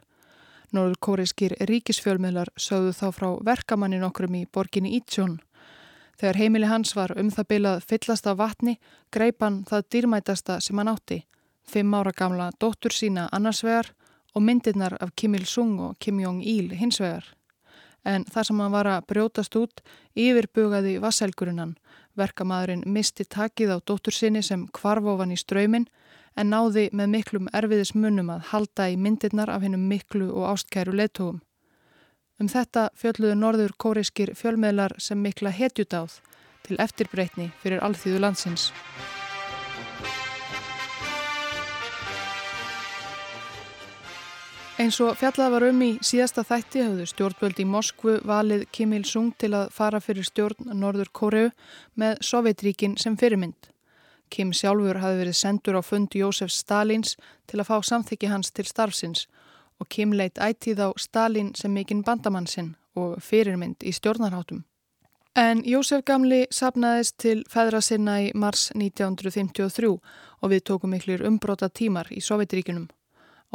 Norður 0.77 0.99
Kóriskir 1.01 1.55
ríkisfjölmiðlar 1.71 2.51
sögðu 2.61 2.93
þá 2.99 3.07
frá 3.17 3.29
verkamanninn 3.49 4.05
okkurum 4.07 4.37
í 4.37 4.43
borginni 4.53 4.93
Ítsjón. 4.99 5.39
Þegar 6.21 6.41
heimili 6.41 6.69
hans 6.71 6.93
var 6.97 7.15
um 7.17 7.31
það 7.33 7.49
bylað 7.53 7.87
fyllast 7.91 8.29
af 8.29 8.39
vatni, 8.41 8.77
greipan 9.13 9.63
það 9.69 9.89
dýrmætasta 9.95 10.59
sem 10.61 10.79
hann 10.79 10.93
átti. 10.93 11.23
Fimm 11.67 11.97
ára 11.97 12.13
gamla 12.17 12.51
dóttur 12.61 12.93
sína 12.93 13.29
annars 13.33 13.65
vegar 13.65 13.95
og 14.35 14.45
myndirnar 14.45 14.99
af 15.01 15.17
Kim 15.17 15.35
Il-sung 15.35 15.81
og 15.81 15.97
Kim 15.99 16.21
Jong-il 16.21 16.77
hins 16.77 17.01
vegar 17.01 17.37
en 18.07 18.25
þar 18.31 18.47
sem 18.49 18.61
hann 18.63 18.75
var 18.75 18.89
að 18.91 19.07
brjótast 19.11 19.57
út 19.59 19.83
yfirbugaði 20.15 20.97
vasselgurinnan. 21.03 21.75
Verkamæðurinn 22.17 22.87
misti 22.89 23.27
takið 23.27 23.75
á 23.75 23.79
dóttur 23.83 24.15
sinni 24.15 24.43
sem 24.47 24.67
kvarfofan 24.73 25.35
í 25.35 25.39
ströymin 25.41 25.89
en 26.37 26.53
náði 26.53 26.87
með 26.93 27.13
miklum 27.15 27.51
erfiðis 27.57 27.95
munum 27.97 28.31
að 28.35 28.47
halda 28.53 28.89
í 28.93 28.97
myndirnar 29.01 29.51
af 29.53 29.65
hennum 29.65 29.89
miklu 29.89 30.29
og 30.31 30.51
ástkæru 30.53 30.95
leittóum. 30.97 31.41
Um 32.37 32.49
þetta 32.53 32.91
fjölluðu 33.01 33.37
norður 33.41 33.73
kóriskir 33.81 34.35
fjölmeðlar 34.37 34.99
sem 35.01 35.23
mikla 35.23 35.55
hetjudáð 35.57 36.19
til 36.67 36.77
eftirbreytni 36.83 37.53
fyrir 37.63 37.81
alþýðu 37.85 38.21
landsins. 38.21 38.73
Eins 44.77 44.99
og 45.01 45.15
fjallað 45.17 45.55
var 45.55 45.65
um 45.71 45.79
í 45.81 45.87
síðasta 46.05 46.43
þætti 46.45 46.83
hafðu 46.85 47.07
stjórnvöld 47.09 47.63
í 47.63 47.65
Moskvu 47.65 48.19
valið 48.29 48.67
Kim 48.77 48.93
Il-sung 48.93 49.31
til 49.41 49.55
að 49.57 49.71
fara 49.73 50.03
fyrir 50.05 50.29
stjórn 50.29 50.69
Norður 50.77 51.09
Kóreu 51.17 51.47
með 51.97 52.21
Sovjetríkin 52.29 52.99
sem 53.01 53.17
fyrirmynd. 53.17 53.71
Kim 54.31 54.53
sjálfur 54.53 55.01
hafi 55.03 55.21
verið 55.23 55.37
sendur 55.39 55.79
á 55.79 55.83
fund 55.83 56.15
Jósef 56.15 56.51
Stalins 56.53 57.17
til 57.47 57.61
að 57.61 57.69
fá 57.71 57.77
samþykki 57.83 58.31
hans 58.31 58.51
til 58.51 58.67
starfsins 58.67 59.27
og 59.81 59.89
Kim 59.89 60.13
leitt 60.13 60.41
ætið 60.41 60.83
á 60.83 60.89
Stalin 60.99 61.53
sem 61.55 61.73
mikinn 61.73 62.03
bandamann 62.03 62.49
sinn 62.51 62.75
og 62.97 63.21
fyrirmynd 63.23 63.85
í 63.85 63.93
stjórnarhátum. 63.93 64.65
En 65.37 65.61
Jósef 65.69 66.01
Gamli 66.09 66.47
sapnaðist 66.51 67.19
til 67.21 67.43
feðra 67.53 67.83
sinna 67.85 68.15
í 68.25 68.31
mars 68.33 68.71
1953 68.73 69.91
og 69.93 70.53
við 70.53 70.63
tókum 70.65 70.95
miklir 70.97 71.25
umbróta 71.29 71.69
tímar 71.69 72.09
í 72.09 72.23
Sovjetríkunum. 72.25 72.87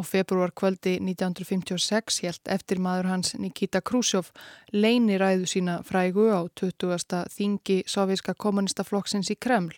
Á 0.02 0.04
februar 0.04 0.52
kvöldi 0.52 0.96
1956 0.98 2.24
helt 2.26 2.48
eftir 2.50 2.80
maður 2.82 3.08
hans 3.12 3.36
Nikita 3.38 3.82
Khrushchev 3.86 4.32
leini 4.74 5.20
ræðu 5.22 5.46
sína 5.52 5.76
frægu 5.86 6.26
á 6.34 6.42
20. 6.58 7.20
þingi 7.30 7.76
soviska 7.86 8.34
kommunistaflokksins 8.34 9.30
í 9.30 9.38
Kreml 9.38 9.76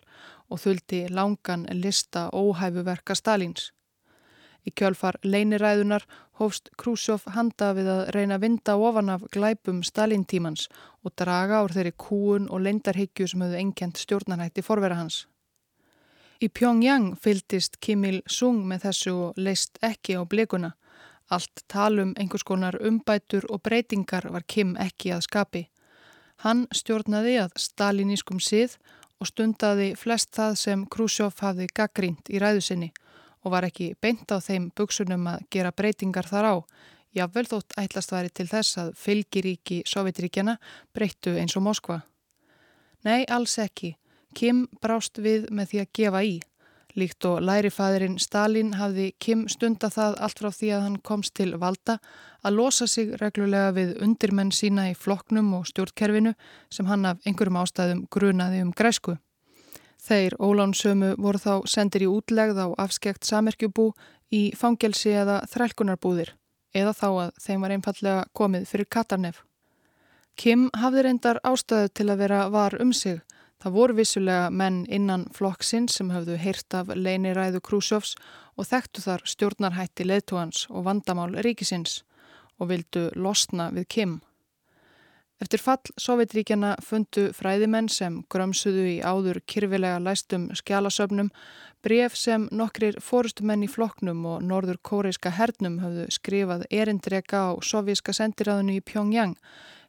og 0.47 0.61
þuldi 0.63 1.01
langan 1.11 1.65
lista 1.75 2.29
óhæfuverka 2.31 3.17
Stalins. 3.19 3.73
Í 4.63 4.71
kjölfar 4.71 5.19
leiniræðunar 5.27 6.07
hófst 6.39 6.71
Khrushchev 6.79 7.27
handa 7.35 7.73
við 7.75 7.91
að 7.97 8.03
reyna 8.15 8.39
vinda 8.39 8.77
ofan 8.79 9.11
af 9.11 9.27
glæpum 9.35 9.83
Stalin-tímans 9.83 10.69
og 11.03 11.17
draga 11.19 11.65
úr 11.67 11.75
þeirri 11.75 11.97
kúun 11.99 12.47
og 12.47 12.63
leindarhyggju 12.63 13.27
sem 13.27 13.43
höfðu 13.43 13.59
enkjent 13.65 13.99
stjórnarhætti 13.99 14.63
forvera 14.63 15.03
hans. 15.03 15.25
Í 16.43 16.49
Pyongyang 16.51 17.13
fyltist 17.23 17.77
Kim 17.79 18.01
Il-sung 18.03 18.65
með 18.67 18.81
þessu 18.89 19.11
og 19.29 19.37
leist 19.39 19.77
ekki 19.79 20.17
á 20.19 20.27
blikuna. 20.27 20.73
Allt 21.31 21.61
talum 21.71 22.11
einhvers 22.19 22.43
konar 22.43 22.75
umbætur 22.83 23.47
og 23.47 23.61
breytingar 23.63 24.27
var 24.33 24.43
Kim 24.43 24.73
ekki 24.75 25.13
að 25.15 25.23
skapi. 25.29 25.61
Hann 26.43 26.65
stjórnaði 26.75 27.37
að 27.45 27.55
stalinískum 27.63 28.43
sið 28.43 28.75
og 29.23 29.31
stundaði 29.31 29.93
flest 29.95 30.33
það 30.35 30.59
sem 30.65 30.83
Khrushchev 30.91 31.39
hafði 31.39 31.69
gaggrínt 31.79 32.27
í 32.27 32.43
ræðusinni 32.43 32.91
og 33.45 33.55
var 33.55 33.69
ekki 33.69 33.93
beint 34.03 34.27
á 34.27 34.43
þeim 34.43 34.67
buksunum 34.75 35.31
að 35.37 35.47
gera 35.47 35.71
breytingar 35.71 36.27
þar 36.27 36.51
á. 36.51 36.55
Jável 37.15 37.47
þótt 37.47 37.79
ætlast 37.79 38.11
væri 38.11 38.35
til 38.35 38.49
þess 38.51 38.83
að 38.83 38.95
fylgiríki 38.99 39.83
Sovjetríkjana 39.87 40.59
breyttu 40.91 41.37
eins 41.39 41.55
og 41.55 41.69
Moskva. 41.71 42.01
Nei, 43.07 43.23
alls 43.31 43.55
ekki. 43.63 43.95
Kim 44.33 44.65
brást 44.81 45.19
við 45.21 45.47
með 45.51 45.69
því 45.71 45.79
að 45.83 45.93
gefa 45.99 46.23
í. 46.23 46.33
Líkt 46.93 47.25
og 47.25 47.39
lærifæðurinn 47.41 48.19
Stalin 48.21 48.75
hafði 48.77 49.07
Kim 49.23 49.47
stunda 49.49 49.89
það 49.89 50.19
allt 50.21 50.41
frá 50.43 50.49
því 50.53 50.69
að 50.75 50.83
hann 50.85 50.97
komst 51.01 51.33
til 51.39 51.55
valda 51.57 51.95
að 52.45 52.57
losa 52.59 52.85
sig 52.87 53.15
reglulega 53.21 53.71
við 53.73 53.95
undirmenn 54.05 54.51
sína 54.53 54.91
í 54.91 54.93
floknum 54.93 55.49
og 55.57 55.65
stjórnkerfinu 55.71 56.35
sem 56.69 56.89
hann 56.91 57.07
af 57.09 57.25
einhverjum 57.25 57.57
ástæðum 57.63 58.03
grunaði 58.13 58.61
um 58.61 58.73
græsku. 58.77 59.17
Þeir 60.03 60.35
ólánsömu 60.37 61.15
voru 61.17 61.41
þá 61.41 61.53
sendir 61.71 62.05
í 62.05 62.11
útlegð 62.11 62.61
á 62.61 62.67
afskekt 62.85 63.25
samerkjubú 63.25 63.89
í 64.29 64.51
fangelsi 64.57 65.15
eða 65.15 65.41
þrælkunarbúðir 65.49 66.35
eða 66.77 66.93
þá 66.97 67.07
að 67.09 67.35
þeim 67.41 67.65
var 67.65 67.73
einfallega 67.73 68.23
komið 68.37 68.69
fyrir 68.69 68.89
Katarnef. 68.89 69.41
Kim 70.37 70.69
hafði 70.77 71.05
reyndar 71.05 71.39
ástæðu 71.45 71.89
til 71.93 72.09
að 72.09 72.21
vera 72.25 72.47
var 72.53 72.75
um 72.81 72.93
sig 72.93 73.21
Það 73.63 73.75
voru 73.77 73.93
vissulega 73.95 74.47
menn 74.51 74.81
innan 74.91 75.21
flokksinn 75.31 75.85
sem 75.87 76.09
höfðu 76.11 76.35
heyrt 76.35 76.75
af 76.75 76.89
leiniræðu 76.99 77.61
Krúsjófs 77.63 78.17
og 78.59 78.67
þekktu 78.67 79.03
þar 79.05 79.23
stjórnarhætti 79.23 80.03
leðtúans 80.03 80.65
og 80.67 80.83
vandamál 80.89 81.31
ríkisins 81.45 82.01
og 82.59 82.73
vildu 82.73 83.05
losna 83.15 83.69
við 83.71 83.87
Kim. 83.95 84.17
Eftir 85.39 85.63
fall 85.63 85.95
Sovjetríkjana 85.95 86.73
fundu 86.83 87.29
fræðimenn 87.35 87.87
sem 87.91 88.19
grömsuðu 88.31 88.83
í 88.97 88.99
áður 88.99 89.39
kyrfilega 89.47 90.03
læstum 90.03 90.49
skjálasöfnum 90.59 91.31
bref 91.83 92.19
sem 92.19 92.49
nokkrir 92.51 92.99
fórustumenn 92.99 93.63
í 93.63 93.71
flokknum 93.71 94.27
og 94.27 94.43
norður 94.43 94.83
kóreiska 94.83 95.31
hernum 95.39 95.79
höfðu 95.83 96.11
skrifað 96.11 96.67
erindreka 96.69 97.47
á 97.47 97.51
sovjíska 97.63 98.11
sendiræðinu 98.11 98.75
í 98.75 98.85
Pyongyang 98.91 99.39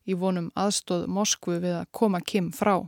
í 0.06 0.14
vonum 0.14 0.52
aðstóð 0.54 1.08
Moskvu 1.10 1.58
við 1.58 1.80
að 1.82 1.88
koma 1.90 2.22
Kim 2.22 2.54
frá. 2.54 2.84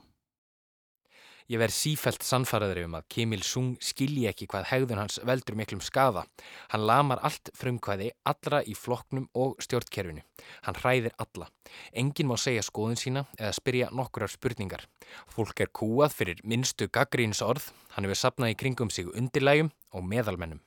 Ég 1.47 1.61
verð 1.63 1.77
sífælt 1.77 2.25
sannfaraður 2.27 2.81
um 2.89 2.95
að 2.99 3.05
Kim 3.15 3.35
Il-sung 3.37 3.77
skilji 3.79 4.25
ekki 4.27 4.49
hvað 4.51 4.65
hegðun 4.73 4.99
hans 4.99 5.21
veldur 5.23 5.55
miklum 5.55 5.83
skafa. 5.85 6.25
Hann 6.73 6.87
lamar 6.89 7.23
allt 7.23 7.53
frumkvæði 7.55 8.09
allra 8.27 8.65
í 8.67 8.75
floknum 8.75 9.29
og 9.39 9.55
stjórnkerfinu. 9.63 10.25
Hann 10.67 10.81
hræðir 10.81 11.15
alla. 11.23 11.47
Engin 11.95 12.27
má 12.27 12.35
segja 12.35 12.67
skoðun 12.67 12.99
sína 12.99 13.25
eða 13.39 13.55
spyrja 13.61 13.93
nokkurar 13.95 14.35
spurningar. 14.35 14.89
Fólk 15.31 15.63
er 15.63 15.71
kúað 15.71 16.19
fyrir 16.19 16.43
minnstu 16.43 16.91
gaggríns 16.91 17.45
orð. 17.47 17.71
Hann 17.95 18.09
hefur 18.09 18.25
sapnað 18.25 18.57
í 18.57 18.61
kringum 18.65 18.91
sig 18.91 19.07
undirlægum 19.07 19.71
og 19.95 20.03
meðalmennum. 20.03 20.59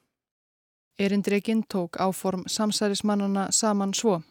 Erindrekinn 1.00 1.68
tók 1.68 2.00
áform 2.00 2.48
samsærismannana 2.48 3.50
saman 3.52 3.92
svo. 3.94 4.22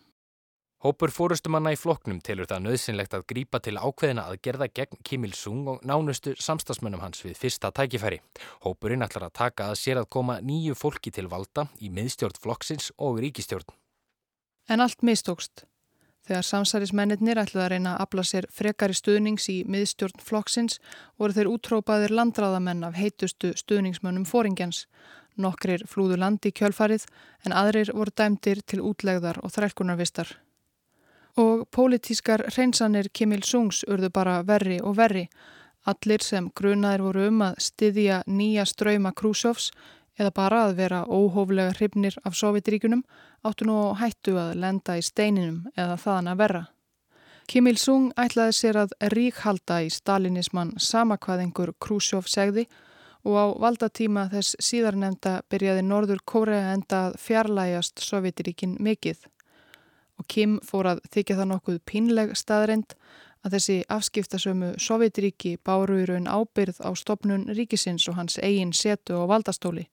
Hópur 0.78 1.10
fórustumanna 1.10 1.72
í 1.74 1.76
floknum 1.78 2.20
telur 2.22 2.46
það 2.46 2.60
nöðsynlegt 2.68 3.14
að 3.16 3.24
grípa 3.32 3.58
til 3.58 3.72
ákveðina 3.82 4.28
að 4.30 4.36
gerða 4.46 4.68
gegn 4.70 5.00
Kim 5.02 5.24
Il-sung 5.26 5.66
og 5.72 5.80
nánustu 5.82 6.36
samstagsmönnum 6.38 7.02
hans 7.02 7.24
við 7.24 7.34
fyrsta 7.40 7.72
tækifæri. 7.74 8.20
Hópurinn 8.62 9.02
ætlar 9.02 9.26
að 9.26 9.34
taka 9.40 9.72
að 9.72 9.80
sér 9.80 9.98
að 9.98 10.06
koma 10.14 10.38
nýju 10.38 10.78
fólki 10.78 11.10
til 11.10 11.26
valda 11.32 11.66
í 11.82 11.90
miðstjórn 11.90 12.38
flokksins 12.38 12.92
og 12.94 13.18
ríkistjórn. 13.26 13.74
En 14.70 14.86
allt 14.86 15.02
mistókst. 15.02 15.66
Þegar 16.30 16.46
samsærismennir 16.46 17.42
ætlaði 17.42 17.64
að 17.64 17.70
reyna 17.74 17.96
að 17.96 18.06
afla 18.06 18.28
sér 18.30 18.46
frekari 18.54 18.94
stuðnings 18.94 19.50
í 19.50 19.60
miðstjórn 19.66 20.22
flokksins 20.22 20.78
voru 21.18 21.34
þeir 21.34 21.54
útrópaðir 21.58 22.14
landráðamenn 22.14 22.86
af 22.86 22.94
heitustu 22.94 23.56
stuðningsmönnum 23.58 24.30
fóringjans. 24.30 24.86
Nokkrir 25.34 25.88
flúðu 25.90 26.22
landi 26.22 26.52
í 26.52 26.58
kjölfarið 26.60 27.08
en 27.46 27.54
aðrir 27.66 27.90
voru 27.96 28.14
dæmdir 28.14 28.62
til 28.62 28.84
útlegðar 28.84 29.42
og 29.42 29.50
þrælkunarvistar. 29.58 30.38
Og 31.38 31.68
pólitískar 31.70 32.42
hreinsanir 32.50 33.12
Kimil 33.14 33.44
Sungs 33.46 33.84
urðu 33.86 34.08
bara 34.10 34.40
verri 34.42 34.80
og 34.82 34.96
verri. 34.98 35.28
Allir 35.86 36.24
sem 36.26 36.48
grunaðir 36.50 37.04
voru 37.04 37.28
um 37.30 37.44
að 37.46 37.60
styðja 37.62 38.16
nýja 38.26 38.64
ströyma 38.66 39.12
Krúsjófs 39.14 39.68
eða 40.18 40.32
bara 40.34 40.64
að 40.66 40.74
vera 40.80 41.04
óhóflega 41.06 41.76
hrifnir 41.76 42.18
af 42.26 42.34
Sovjetríkunum 42.34 43.04
áttu 43.46 43.68
nú 43.70 43.76
hættu 44.00 44.34
að 44.34 44.58
lenda 44.64 44.98
í 44.98 45.06
steininum 45.06 45.62
eða 45.76 45.94
þaðan 46.02 46.32
að 46.32 46.42
verra. 46.42 46.64
Kim 47.48 47.70
Il-sung 47.70 48.10
ætlaði 48.18 48.58
sér 48.58 48.82
að 48.82 48.98
ríkhalda 49.14 49.78
í 49.86 49.94
stalinismann 49.94 50.74
sama 50.82 51.16
hvað 51.22 51.46
einhver 51.46 51.72
Khrushchev 51.78 52.26
segði 52.26 52.66
og 53.22 53.38
á 53.38 53.46
valdatíma 53.62 54.26
þess 54.34 54.58
síðarnemda 54.58 55.38
byrjaði 55.48 55.86
Norður 55.86 56.26
Kórea 56.26 56.74
enda 56.74 57.06
að 57.06 57.18
fjarlægast 57.22 58.02
Sovjetiríkin 58.02 58.76
mikill. 58.82 59.20
Og 60.18 60.26
Kim 60.26 60.58
fór 60.66 60.92
að 60.92 61.02
þykja 61.14 61.38
það 61.38 61.50
nokkuð 61.52 61.78
pínleg 61.86 62.34
staðreind 62.38 62.94
að 63.46 63.54
þessi 63.54 63.76
afskiptasömu 63.94 64.72
Sovjetiríki 64.82 65.54
báru 65.64 66.00
í 66.02 66.08
raun 66.08 66.26
ábyrð 66.26 66.82
á 66.82 66.90
stopnun 66.98 67.46
ríkisins 67.54 68.08
og 68.10 68.18
hans 68.18 68.38
eigin 68.42 68.74
setu 68.74 69.14
og 69.20 69.28
valdastóli. 69.30 69.86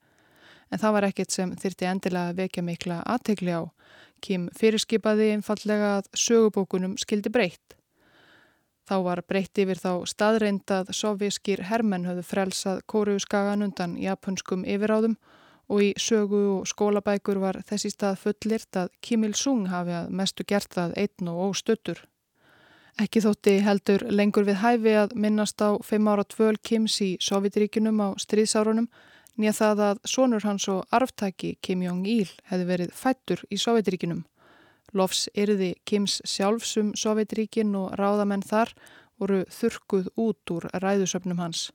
En 0.74 0.82
það 0.82 0.96
var 0.98 1.08
ekkert 1.10 1.32
sem 1.36 1.54
þyrti 1.62 1.90
endilega 1.92 2.34
að 2.34 2.42
vekja 2.42 2.66
mikla 2.66 3.00
aðtegli 3.06 3.54
á 3.54 3.64
Kim 4.26 4.48
fyrirskipaði 4.58 5.36
einfallega 5.36 6.00
að 6.00 6.08
sögubókunum 6.18 6.96
skildi 6.98 7.30
breytt. 7.30 7.76
Þá 8.86 8.96
var 9.06 9.22
breytt 9.28 9.58
yfir 9.62 9.78
þá 9.82 10.06
staðreindað 10.10 10.92
sovjískir 10.94 11.66
hermenn 11.70 12.06
höfðu 12.06 12.26
frelsað 12.26 12.82
kóruuskagan 12.90 13.66
undan 13.66 13.98
japanskum 14.02 14.66
yfiráðum 14.66 15.18
og 15.20 15.45
í 15.70 15.94
sögu 15.98 16.42
og 16.60 16.68
skólabækur 16.70 17.40
var 17.42 17.62
þessi 17.66 17.92
stað 17.94 18.20
fullirt 18.22 18.78
að 18.78 18.92
Kim 19.02 19.24
Il-sung 19.26 19.68
hafi 19.72 19.96
að 19.98 20.12
mestu 20.14 20.46
gert 20.48 20.74
það 20.74 20.94
einn 21.02 21.32
og 21.32 21.42
óstuttur. 21.50 22.04
Ekki 23.02 23.20
þótti 23.26 23.58
heldur 23.60 24.06
lengur 24.08 24.46
við 24.48 24.62
hæfi 24.62 24.94
að 24.96 25.16
minnast 25.20 25.60
á 25.60 25.76
5 25.84 26.08
ára 26.08 26.24
tvöl 26.24 26.56
Kims 26.64 27.02
í 27.04 27.18
Sovjetríkunum 27.20 28.00
á 28.00 28.10
stríðsárunum 28.16 28.88
nýja 29.36 29.52
það 29.58 29.82
að 29.90 30.00
sonur 30.08 30.46
hans 30.48 30.68
og 30.72 30.86
arftaki 30.96 31.58
Kim 31.62 31.84
Jong-il 31.84 32.30
hefði 32.48 32.70
verið 32.70 32.94
fættur 32.96 33.44
í 33.52 33.60
Sovjetríkinum. 33.60 34.24
Lofs 34.96 35.26
yrði 35.36 35.74
Kims 35.84 36.22
sjálfsum 36.24 36.94
Sovjetríkin 36.96 37.76
og 37.76 37.98
ráðamenn 38.00 38.46
þar 38.48 38.72
voru 39.20 39.44
þurkuð 39.52 40.08
út 40.16 40.56
úr 40.56 40.70
ræðusöfnum 40.72 41.42
hans. 41.44 41.72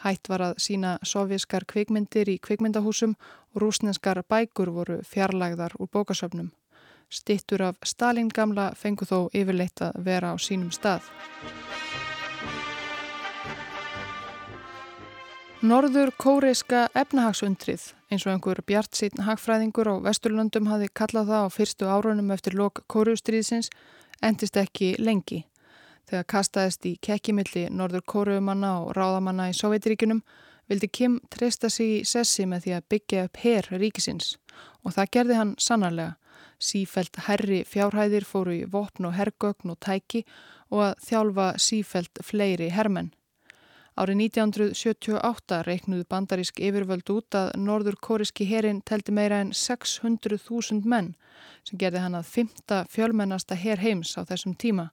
Hætt 0.00 0.30
var 0.32 0.40
að 0.40 0.60
sína 0.64 0.94
sovjískar 1.04 1.66
kvikmyndir 1.68 2.30
í 2.32 2.38
kvikmyndahúsum 2.40 3.16
og 3.52 3.62
rúsnenskar 3.62 4.22
bækur 4.24 4.72
voru 4.72 5.00
fjarlægðar 5.04 5.76
úr 5.76 5.90
bókasöfnum. 5.92 6.52
Stittur 7.10 7.62
af 7.62 7.76
Stalin 7.84 8.30
gamla 8.32 8.70
fengu 8.78 9.04
þó 9.04 9.28
yfirleitt 9.34 9.82
að 9.82 9.98
vera 10.06 10.32
á 10.32 10.36
sínum 10.40 10.70
stað. 10.72 11.04
Norður 15.60 16.14
kóreiska 16.16 16.86
efnahagsundrið, 16.96 17.82
eins 18.08 18.24
og 18.24 18.32
einhver 18.32 18.62
bjart 18.64 18.96
sítn 18.96 19.26
hagfræðingur 19.26 19.90
á 19.92 19.94
Vesturlundum 20.06 20.70
hafi 20.72 20.88
kallað 20.88 21.34
það 21.34 21.44
á 21.44 21.48
fyrstu 21.52 21.90
árunum 21.92 22.32
eftir 22.32 22.56
lok 22.56 22.80
kóruustriðsins, 22.88 23.68
endist 24.24 24.56
ekki 24.56 24.94
lengi. 24.96 25.42
Þegar 26.10 26.26
kastaðist 26.26 26.86
í 26.90 26.96
kekkimilli 27.06 27.68
Norður 27.70 28.02
kóruumanna 28.10 28.70
og 28.82 28.96
ráðamanna 28.96 29.44
í 29.52 29.54
Sovjetiríkunum 29.54 30.24
vildi 30.70 30.88
Kim 30.90 31.20
treysta 31.30 31.70
sig 31.70 32.00
í 32.00 32.00
sessi 32.06 32.48
með 32.50 32.64
því 32.64 32.72
að 32.74 32.88
byggja 32.94 33.26
upp 33.28 33.38
herr 33.44 33.68
ríkisins 33.78 34.32
og 34.82 34.96
það 34.96 35.12
gerði 35.16 35.36
hann 35.38 35.52
sannarlega. 35.62 36.16
Sífælt 36.60 37.22
herri 37.28 37.60
fjárhæðir 37.64 38.26
fóru 38.26 38.56
í 38.58 38.66
vopn 38.72 39.06
og 39.06 39.14
herrgögn 39.16 39.70
og 39.72 39.78
tæki 39.86 40.24
og 40.74 40.82
að 40.88 41.06
þjálfa 41.06 41.46
sífælt 41.62 42.20
fleiri 42.26 42.68
herrmenn. 42.74 43.14
Árið 44.00 44.20
1978 44.26 45.62
reiknuðu 45.66 46.08
bandarísk 46.10 46.60
yfirvöld 46.62 47.10
út 47.14 47.38
að 47.38 47.54
norður 47.60 48.00
kóriski 48.02 48.48
herin 48.50 48.82
teldi 48.82 49.14
meira 49.14 49.40
en 49.44 49.54
600.000 49.54 50.82
menn 50.90 51.14
sem 51.66 51.78
gerði 51.78 52.02
hann 52.02 52.18
að 52.18 52.30
fymta 52.34 52.84
fjölmennasta 52.90 53.58
her 53.60 53.82
heims 53.82 54.16
á 54.18 54.26
þessum 54.26 54.56
tíma 54.58 54.90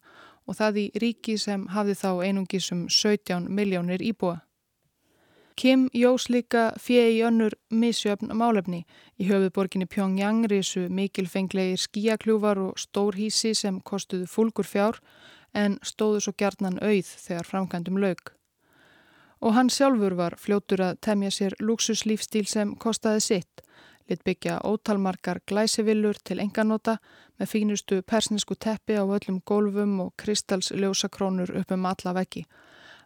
og 0.47 0.57
það 0.57 0.79
í 0.81 0.85
ríki 1.03 1.37
sem 1.37 1.67
hafði 1.73 1.95
þá 2.01 2.09
einungisum 2.25 2.85
17 2.89 3.49
miljónir 3.51 4.01
íbúa. 4.01 4.41
Kim 5.57 5.87
jós 5.93 6.27
líka 6.29 6.69
fjei 6.77 7.17
í 7.17 7.23
önnur 7.25 7.55
misjöfn 7.73 8.29
málefni. 8.37 8.83
Í 9.17 9.25
höfuborginni 9.25 9.89
Pyongyang 9.89 10.45
risu 10.51 10.85
mikilfenglegir 10.89 11.81
skíakljúvar 11.81 12.61
og 12.61 12.77
stórhísi 12.77 13.55
sem 13.57 13.81
kostuðu 13.81 14.29
fólkur 14.29 14.69
fjár 14.69 15.01
en 15.53 15.79
stóðu 15.81 16.21
svo 16.21 16.37
gjarnan 16.37 16.77
auð 16.79 17.13
þegar 17.25 17.49
framkvæmdum 17.49 17.97
laug 17.97 18.37
og 19.41 19.53
hann 19.53 19.69
sjálfur 19.69 20.15
var 20.17 20.35
fljótur 20.41 20.81
að 20.81 20.99
temja 21.05 21.31
sér 21.33 21.55
luxuslífstíl 21.61 22.47
sem 22.49 22.73
kostaði 22.81 23.21
sitt, 23.21 23.61
lit 24.09 24.23
byggja 24.23 24.59
ótalmarkar 24.63 25.39
glæsivillur 25.47 26.17
til 26.23 26.39
enganóta 26.39 26.97
með 27.39 27.51
fínustu 27.53 28.01
persnesku 28.01 28.55
teppi 28.55 28.97
á 28.97 29.03
öllum 29.03 29.41
gólfum 29.45 29.99
og 30.05 30.13
kristalsljósakrónur 30.17 31.53
upp 31.59 31.71
um 31.71 31.85
alla 31.85 32.13
veggi. 32.13 32.45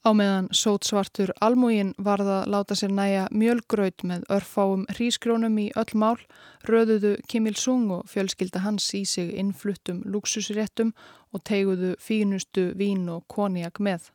Á 0.02 0.10
meðan 0.18 0.48
sótsvartur 0.50 1.30
almúgin 1.46 1.92
varð 2.02 2.30
að 2.36 2.48
láta 2.54 2.78
sér 2.78 2.94
næja 2.98 3.28
mjölgraut 3.30 4.02
með 4.02 4.24
örfáum 4.34 4.88
hrísgrónum 4.96 5.60
í 5.62 5.68
öll 5.78 5.94
mál, 5.94 6.18
röðuðu 6.66 7.12
Kim 7.30 7.46
Il-sung 7.52 7.92
og 7.94 8.08
fjölskylda 8.10 8.64
hans 8.66 8.88
í 8.98 9.04
sig 9.06 9.30
innfluttum 9.38 10.02
luxusréttum 10.06 10.96
og 11.34 11.44
teguðu 11.46 11.94
fínustu 12.02 12.72
vín 12.80 13.06
og 13.14 13.28
koniak 13.30 13.78
með. 13.78 14.10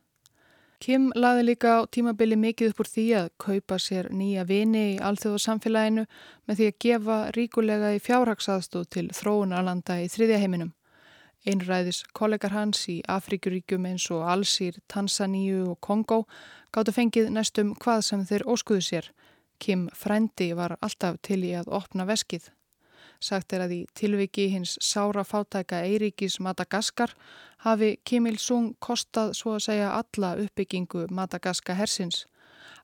Kim 0.79 1.07
laði 1.17 1.43
líka 1.47 1.69
á 1.81 1.89
tímabili 1.89 2.35
mikið 2.37 2.71
upp 2.71 2.81
úr 2.83 2.89
því 2.93 3.05
að 3.17 3.29
kaupa 3.41 3.77
sér 3.81 4.11
nýja 4.13 4.43
vini 4.45 4.83
í 4.93 4.99
alþjóðasamfélaginu 5.09 6.03
með 6.45 6.59
því 6.59 6.67
að 6.69 6.77
gefa 6.85 7.17
ríkulega 7.37 7.93
í 7.95 8.01
fjárhagsaðstóð 8.07 8.85
til 8.93 9.07
þróunarlanda 9.17 9.97
í 10.03 10.09
þriðja 10.13 10.41
heiminum. 10.43 10.73
Einræðis 11.47 12.03
kollegar 12.13 12.53
hans 12.53 12.83
í 12.93 12.99
Afrikuríkjum 13.09 13.87
eins 13.89 14.05
og 14.13 14.27
Alsýr, 14.29 14.77
Tansaníu 14.91 15.63
og 15.71 15.79
Kongo 15.81 16.25
gáttu 16.75 16.93
fengið 16.93 17.31
næstum 17.33 17.73
hvað 17.81 18.03
sem 18.09 18.27
þeir 18.29 18.45
óskuðu 18.45 18.85
sér. 18.89 19.09
Kim 19.57 19.87
Frendi 19.97 20.51
var 20.53 20.77
alltaf 20.77 21.17
til 21.25 21.41
í 21.47 21.55
að 21.57 21.71
opna 21.73 22.05
veskið. 22.05 22.51
Sagt 23.19 23.53
er 23.53 23.65
að 23.65 23.73
í 23.73 23.81
tilviki 23.97 24.47
hins 24.53 24.77
sára 24.83 25.23
fátæka 25.25 25.81
Eiríkis 25.85 26.39
Madagaskar 26.39 27.15
hafi 27.65 27.97
Kim 28.05 28.27
Il-sung 28.29 28.75
kostað 28.79 29.33
svo 29.39 29.55
að 29.57 29.65
segja 29.67 29.93
alla 29.97 30.35
uppbyggingu 30.43 31.07
Madagaska 31.09 31.73
hersins. 31.77 32.25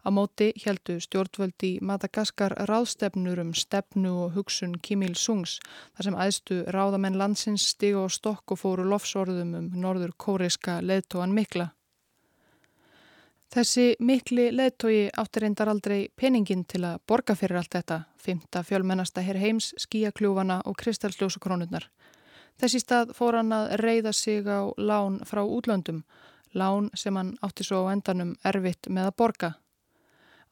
Á 0.04 0.10
móti 0.12 0.50
heldu 0.66 0.98
stjórnvöldi 1.00 1.78
Madagaskar 1.82 2.56
ráðstefnur 2.68 3.40
um 3.40 3.54
stefnu 3.54 4.12
og 4.26 4.34
hugsun 4.36 4.74
Kim 4.82 5.06
Il-sungs 5.06 5.60
þar 5.94 6.10
sem 6.10 6.18
aðstu 6.26 6.58
ráðamenn 6.76 7.20
landsins 7.22 7.70
stig 7.76 7.96
og 7.96 8.12
stokk 8.12 8.56
og 8.56 8.60
fóru 8.66 8.90
lofsorðum 8.90 9.56
um 9.60 9.72
norður 9.86 10.18
kóreiska 10.18 10.82
leðtóan 10.82 11.32
mikla. 11.38 11.70
Þessi 13.54 13.92
mikli 14.02 14.48
leðtogi 14.50 15.12
áttir 15.14 15.44
reyndar 15.44 15.70
aldrei 15.70 16.08
peningin 16.18 16.64
til 16.66 16.80
að 16.88 17.04
borga 17.06 17.36
fyrir 17.38 17.60
allt 17.60 17.76
þetta, 17.76 18.00
fymta 18.18 18.64
fjölmennasta 18.66 19.22
herr 19.22 19.38
heims, 19.38 19.68
skíakljúfana 19.78 20.64
og 20.66 20.74
kristalsljósakrónurnar. 20.82 21.84
Þessi 22.58 22.80
stað 22.82 23.12
fór 23.14 23.38
hann 23.38 23.54
að 23.54 23.76
reyða 23.84 24.14
sig 24.18 24.48
á 24.50 24.74
lán 24.82 25.20
frá 25.30 25.44
útlöndum, 25.46 26.00
lán 26.58 26.88
sem 26.98 27.14
hann 27.14 27.36
átti 27.46 27.66
svo 27.68 27.84
á 27.86 27.94
endanum 27.94 28.32
erfitt 28.44 28.90
með 28.90 29.12
að 29.12 29.18
borga. 29.22 29.50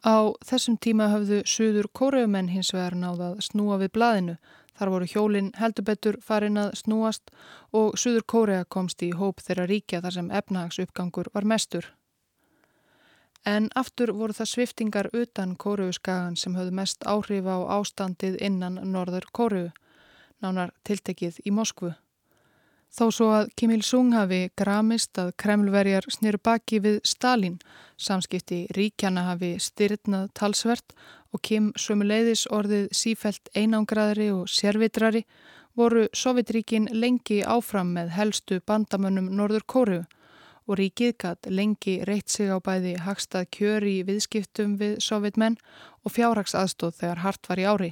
Á 0.06 0.38
þessum 0.46 0.78
tíma 0.78 1.08
höfðu 1.10 1.40
suður 1.46 1.90
kóruumenn 1.98 2.52
hins 2.54 2.70
vegar 2.76 2.94
náðað 2.94 3.40
snúa 3.48 3.80
við 3.82 3.96
blaðinu, 3.98 4.36
þar 4.78 4.94
voru 4.94 5.08
hjólinn 5.10 5.50
heldubettur 5.58 6.20
farin 6.22 6.62
að 6.68 6.78
snúast 6.84 7.34
og 7.74 7.98
suður 7.98 8.28
kórea 8.30 8.62
komst 8.66 9.02
í 9.02 9.10
hóp 9.10 9.42
þeirra 9.42 9.66
ríkja 9.74 10.04
þar 10.06 10.18
sem 10.20 10.32
efnahagsuppgangur 10.42 11.34
var 11.34 11.50
mestur. 11.50 11.90
En 13.46 13.72
aftur 13.74 14.12
voru 14.14 14.36
það 14.38 14.50
sviftingar 14.52 15.08
utan 15.18 15.56
Kóruuskagan 15.58 16.36
sem 16.38 16.54
höfðu 16.54 16.76
mest 16.78 17.06
áhrif 17.10 17.48
á 17.50 17.58
ástandið 17.80 18.38
innan 18.38 18.78
norður 18.94 19.26
Kóru, 19.34 19.72
nánar 20.42 20.70
tiltekið 20.86 21.40
í 21.46 21.52
Moskvu. 21.52 21.96
Þó 22.92 23.06
svo 23.10 23.28
að 23.34 23.50
Kim 23.56 23.72
Il-sung 23.72 24.14
hafi 24.14 24.52
gramist 24.60 25.18
að 25.18 25.32
kremlverjar 25.42 26.06
snýru 26.12 26.38
baki 26.44 26.82
við 26.84 27.00
Stalin, 27.08 27.58
samskipti 27.98 28.68
ríkjana 28.78 29.24
hafi 29.32 29.56
styrnað 29.58 30.30
talsvert 30.38 30.94
og 31.32 31.42
Kim 31.42 31.72
sömuleiðis 31.80 32.46
orðið 32.52 32.90
sífelt 32.92 33.50
einangraðri 33.56 34.30
og 34.36 34.52
sérvitrari, 34.52 35.24
voru 35.74 36.10
Sovjetríkin 36.14 36.90
lengi 36.92 37.42
áfram 37.42 37.96
með 37.96 38.12
helstu 38.20 38.60
bandamönnum 38.68 39.32
norður 39.34 39.66
Kóru 39.66 40.02
og 40.72 40.80
ríkið 40.80 41.18
gatt 41.20 41.50
lengi 41.52 41.98
reitt 42.08 42.32
sig 42.32 42.48
á 42.48 42.58
bæði 42.64 42.96
hagstað 43.04 43.50
kjör 43.58 43.84
í 43.84 43.98
viðskiptum 44.08 44.78
við 44.80 45.02
sovjetmenn 45.04 45.58
og 46.06 46.16
fjárhagsaðstóð 46.16 46.96
þegar 47.02 47.24
hart 47.26 47.50
var 47.52 47.60
í 47.60 47.68
ári. 47.68 47.92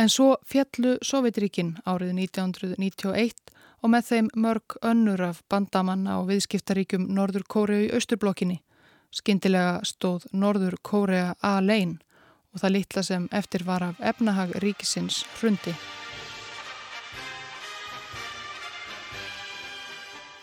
En 0.00 0.08
svo 0.08 0.34
fjallu 0.48 0.96
Sovjetríkin 1.04 1.76
árið 1.84 2.14
1991 2.16 3.52
og 3.82 3.90
með 3.92 4.08
þeim 4.08 4.28
mörg 4.34 4.76
önnur 4.82 5.22
af 5.28 5.42
bandamanna 5.52 6.18
og 6.20 6.30
viðskiptaríkjum 6.32 7.10
Norður 7.12 7.44
Kóreu 7.46 7.82
í 7.86 7.90
Östurblokkinni. 7.92 8.62
Skindilega 9.12 9.82
stóð 9.84 10.26
Norður 10.32 10.78
Kórea 10.82 11.34
A-lein 11.44 11.98
og 12.52 12.62
það 12.64 12.78
litla 12.78 13.02
sem 13.04 13.28
eftir 13.32 13.66
var 13.68 13.84
af 13.92 14.00
efnahag 14.00 14.56
ríkisins 14.64 15.26
hrundi. 15.38 15.76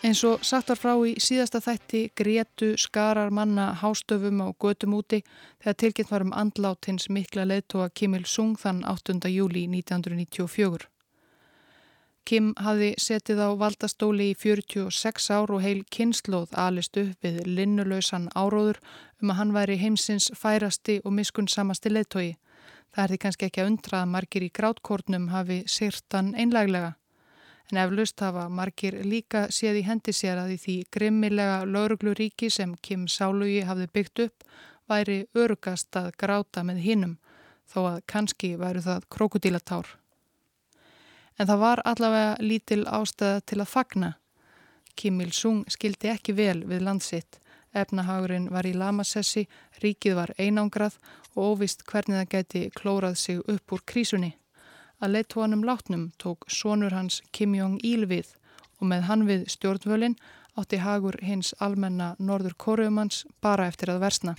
Eins 0.00 0.22
og 0.24 0.40
sagt 0.48 0.70
var 0.70 0.78
frá 0.80 0.94
í 1.04 1.10
síðasta 1.20 1.60
þætti 1.60 1.98
grétu 2.16 2.70
skarar 2.80 3.28
manna 3.36 3.66
hástöfum 3.82 4.38
á 4.40 4.48
götum 4.56 4.94
úti 4.96 5.18
þegar 5.60 5.74
tilkynnt 5.82 6.12
var 6.14 6.22
um 6.24 6.30
andlátins 6.32 7.10
mikla 7.12 7.44
leðtóa 7.44 7.90
Kim 7.92 8.14
Il-sung 8.16 8.54
þann 8.56 8.80
8. 8.88 9.18
júli 9.28 9.66
1994. 9.68 10.88
Kim 12.24 12.54
hafði 12.56 12.94
setið 12.96 13.42
á 13.44 13.48
valdastóli 13.60 14.30
í 14.32 14.38
46 14.40 15.28
ár 15.36 15.52
og 15.52 15.60
heil 15.66 15.82
kynnslóð 15.92 16.56
alist 16.56 16.96
upp 16.96 17.20
við 17.20 17.42
linnulösan 17.44 18.30
áróður 18.32 18.80
um 19.20 19.34
að 19.34 19.38
hann 19.42 19.52
væri 19.52 19.76
heimsins 19.82 20.30
færasti 20.32 21.02
og 21.04 21.12
miskunnsamasti 21.18 21.92
leðtói. 21.92 22.38
Það 22.96 23.04
er 23.04 23.12
því 23.12 23.20
kannski 23.26 23.50
ekki 23.50 23.62
að 23.66 23.70
undra 23.74 24.00
að 24.00 24.12
margir 24.16 24.48
í 24.48 24.50
grátkórnum 24.60 25.28
hafi 25.34 25.60
sirtan 25.68 26.32
einlæglega. 26.32 26.94
En 27.70 27.78
eflaust 27.78 28.20
hafa 28.20 28.48
margir 28.50 28.96
líka 29.06 29.44
séð 29.54 29.80
í 29.80 29.86
hendi 29.86 30.12
sér 30.16 30.40
að 30.42 30.54
í 30.56 30.58
því 30.64 30.76
grimmilega 30.96 31.60
laurugluríki 31.66 32.50
sem 32.50 32.74
Kim 32.82 33.06
Sálugi 33.06 33.60
hafði 33.68 33.86
byggt 33.94 34.22
upp 34.26 34.46
væri 34.90 35.18
örugast 35.38 35.96
að 35.96 36.10
gráta 36.18 36.64
með 36.66 36.82
hinnum 36.86 37.18
þó 37.70 37.80
að 37.92 38.00
kannski 38.10 38.56
væru 38.58 38.82
það 38.82 39.06
krokodílatár. 39.14 39.86
En 41.38 41.46
það 41.46 41.62
var 41.62 41.82
allavega 41.86 42.32
lítil 42.42 42.82
ástæða 42.86 43.44
til 43.46 43.60
að 43.60 43.70
fagna. 43.74 44.10
Kim 44.96 45.20
Il-sung 45.22 45.62
skildi 45.70 46.10
ekki 46.10 46.34
vel 46.34 46.64
við 46.66 46.82
landsitt 46.82 47.38
Efnahagurinn 47.70 48.48
var 48.50 48.66
í 48.66 48.72
lamasessi, 48.74 49.46
ríkið 49.82 50.16
var 50.18 50.32
einangrað 50.38 50.96
og 51.36 51.54
óvist 51.54 51.84
hvernig 51.86 52.18
það 52.18 52.30
geti 52.34 52.62
klórað 52.74 53.16
sig 53.18 53.42
upp 53.46 53.74
úr 53.74 53.84
krísunni. 53.86 54.32
Að 55.00 55.14
leittóanum 55.16 55.64
látnum 55.64 56.10
tók 56.20 56.44
sonur 56.52 56.92
hans 56.92 57.22
Kim 57.32 57.54
Jong-il 57.56 58.04
við 58.10 58.34
og 58.80 58.88
með 58.92 59.06
hann 59.08 59.26
við 59.28 59.46
stjórnvölinn 59.54 60.18
átti 60.60 60.80
hagur 60.84 61.16
hins 61.24 61.54
almenna 61.66 62.14
norður 62.18 62.56
kóruumanns 62.60 63.24
bara 63.40 63.68
eftir 63.72 63.94
að 63.94 64.02
versna. 64.04 64.34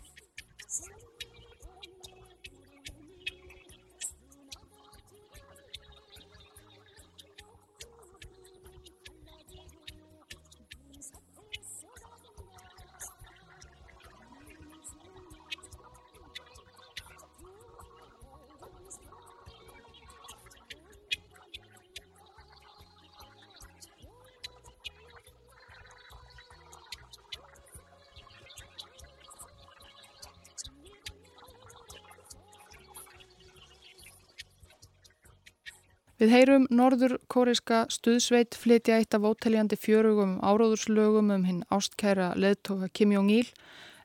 Við 36.22 36.30
heyrum 36.36 36.66
norður 36.70 37.16
kóriska 37.34 37.88
stuðsveit 37.90 38.54
flytja 38.54 39.00
eitt 39.02 39.16
af 39.18 39.24
óteljandi 39.26 39.74
fjörugum 39.74 40.36
áróðurslögum 40.46 41.32
um 41.34 41.48
hinn 41.48 41.64
ástkæra 41.74 42.36
leðtoga 42.38 42.92
Kim 42.94 43.16
Jong-il 43.16 43.48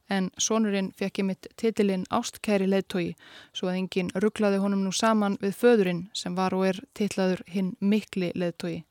en 0.09 0.31
sonurinn 0.41 0.89
fekk 0.97 1.21
ég 1.21 1.27
mitt 1.29 1.49
titilinn 1.61 2.07
Ástkæri 2.09 2.71
leðtogi 2.73 3.13
svo 3.53 3.69
að 3.69 3.83
enginn 3.83 4.09
rugglaði 4.25 4.63
honum 4.63 4.87
nú 4.87 4.95
saman 4.97 5.37
við 5.43 5.59
föðurinn 5.61 6.03
sem 6.17 6.39
var 6.39 6.57
og 6.57 6.65
er 6.71 6.81
titlaður 6.97 7.45
hinn 7.53 7.75
mikli 7.85 8.33
leðtogi. 8.33 8.87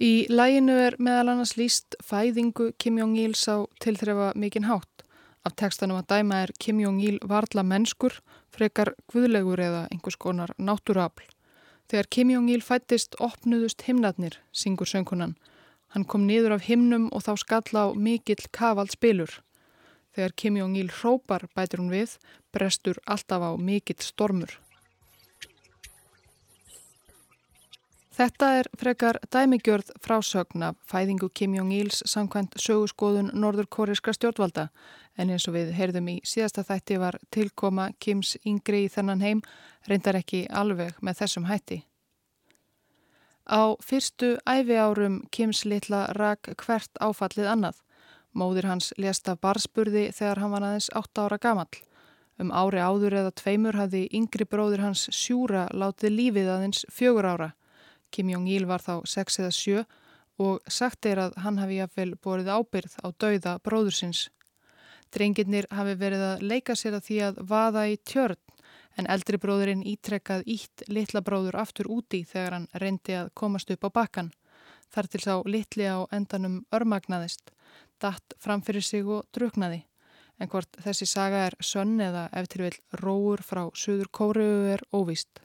Í 0.00 0.24
læginu 0.32 0.78
er 0.86 0.96
meðal 0.96 1.34
annars 1.34 1.58
líst 1.60 2.00
fæðingu 2.00 2.72
Kim 2.78 3.04
Jong-il 3.04 3.36
sá 3.36 3.66
tilþrefa 3.84 4.32
mikinn 4.32 4.70
hátt. 4.70 5.04
Af 5.44 5.60
tekstanum 5.60 6.00
að 6.00 6.08
dæma 6.16 6.42
er 6.46 6.56
Kim 6.58 6.80
Jong-il 6.80 7.20
varla 7.20 7.62
mennskur, 7.62 8.16
frekar 8.48 8.94
guðlegur 9.12 9.60
eða 9.60 9.86
einhvers 9.92 10.16
konar 10.16 10.56
náttúrafl. 10.56 11.33
Þegar 11.90 12.08
Kim 12.10 12.30
Jong-il 12.32 12.62
fættist 12.64 13.16
opnuðust 13.20 13.84
himnatnir, 13.84 14.38
syngur 14.56 14.88
söngkunan. 14.88 15.34
Hann 15.92 16.06
kom 16.08 16.24
niður 16.26 16.56
af 16.56 16.64
himnum 16.66 17.10
og 17.12 17.26
þá 17.26 17.34
skalla 17.42 17.82
á 17.86 17.88
mikill 17.92 18.48
kavald 18.56 18.94
spilur. 18.94 19.30
Þegar 20.16 20.32
Kim 20.40 20.56
Jong-il 20.56 20.88
hrópar, 20.90 21.44
bætir 21.54 21.82
hún 21.82 21.92
við, 21.92 22.16
brestur 22.54 22.98
alltaf 23.04 23.44
á 23.44 23.50
mikill 23.60 24.00
stormur. 24.00 24.56
Þetta 28.14 28.48
er 28.60 28.68
frekar 28.78 29.16
dæmigjörð 29.34 29.88
frásögn 29.98 30.62
af 30.62 30.76
fæðingu 30.86 31.26
Kim 31.34 31.54
Jong-ils 31.56 32.04
samkvæmt 32.06 32.52
söguskoðun 32.62 33.32
norður 33.34 33.66
kóriska 33.66 34.12
stjórnvalda 34.14 34.68
en 35.18 35.32
eins 35.34 35.48
og 35.50 35.56
við 35.56 35.72
heyrðum 35.74 36.12
í 36.12 36.14
síðasta 36.22 36.62
þætti 36.68 36.98
var 37.02 37.18
tilkoma 37.34 37.88
Kims 37.98 38.36
yngri 38.46 38.84
í 38.84 38.92
þennan 38.94 39.24
heim 39.24 39.40
reyndar 39.90 40.20
ekki 40.20 40.44
alveg 40.46 41.00
með 41.02 41.18
þessum 41.24 41.48
hætti. 41.48 41.80
Á 43.50 43.74
fyrstu 43.82 44.36
æfi 44.46 44.78
árum 44.78 45.18
Kims 45.34 45.64
litla 45.66 46.04
rak 46.14 46.52
hvert 46.54 47.02
áfallið 47.02 47.50
annað. 47.50 47.82
Móðir 48.30 48.70
hans 48.70 48.92
lést 48.94 49.26
af 49.26 49.42
barspurði 49.42 50.06
þegar 50.14 50.44
hann 50.44 50.54
var 50.54 50.68
aðeins 50.70 50.88
8 50.94 51.26
ára 51.26 51.42
gamall. 51.42 51.82
Um 52.38 52.54
ári 52.54 52.78
áður 52.78 53.18
eða 53.24 53.34
tveimur 53.42 53.74
hafði 53.74 54.06
yngri 54.14 54.46
bróðir 54.46 54.86
hans 54.86 55.08
sjúra 55.10 55.66
látið 55.74 56.18
lífið 56.20 56.54
aðeins 56.54 56.86
fjögur 56.94 57.32
ára. 57.34 57.52
Kim 58.14 58.30
Jong-il 58.30 58.68
var 58.70 58.82
þá 58.84 59.02
6 59.10 59.40
eða 59.42 59.52
7 59.58 59.84
og 60.44 60.70
sagt 60.70 61.06
er 61.06 61.20
að 61.26 61.36
hann 61.42 61.58
hafi 61.58 61.80
jafnvel 61.80 62.14
borið 62.22 62.50
ábyrð 62.54 62.96
á 63.02 63.06
dauða 63.10 63.58
bróðursins. 63.66 64.28
Drengirnir 65.14 65.66
hafi 65.70 65.94
verið 65.98 66.24
að 66.28 66.42
leika 66.42 66.74
sér 66.78 66.98
að 66.98 67.06
því 67.08 67.18
að 67.28 67.40
vaða 67.50 67.84
í 67.90 67.98
tjörn 68.02 68.40
en 68.98 69.08
eldri 69.10 69.38
bróðurinn 69.42 69.84
ítrekkað 69.86 70.46
ítt 70.50 70.84
litla 70.90 71.22
bróður 71.26 71.58
aftur 71.62 71.90
úti 71.90 72.22
þegar 72.26 72.58
hann 72.58 72.68
reyndi 72.82 73.16
að 73.18 73.32
komast 73.38 73.70
upp 73.74 73.86
á 73.86 73.90
bakkan. 73.98 74.30
Þar 74.94 75.10
til 75.10 75.22
sá 75.24 75.34
litli 75.46 75.86
á 75.90 76.06
endanum 76.14 76.60
örmagnaðist, 76.74 77.50
datt 77.98 78.36
framfyrir 78.42 78.84
sig 78.84 79.06
og 79.06 79.26
druknaði. 79.34 79.82
En 80.38 80.50
hvort 80.50 80.78
þessi 80.82 81.06
saga 81.06 81.46
er 81.48 81.56
sönn 81.62 81.98
eða 82.02 82.28
eftir 82.34 82.66
vil 82.66 82.78
róur 83.02 83.42
frá 83.42 83.68
Suður 83.74 84.10
Kóriðu 84.10 84.70
er 84.74 84.82
óvist. 84.94 85.42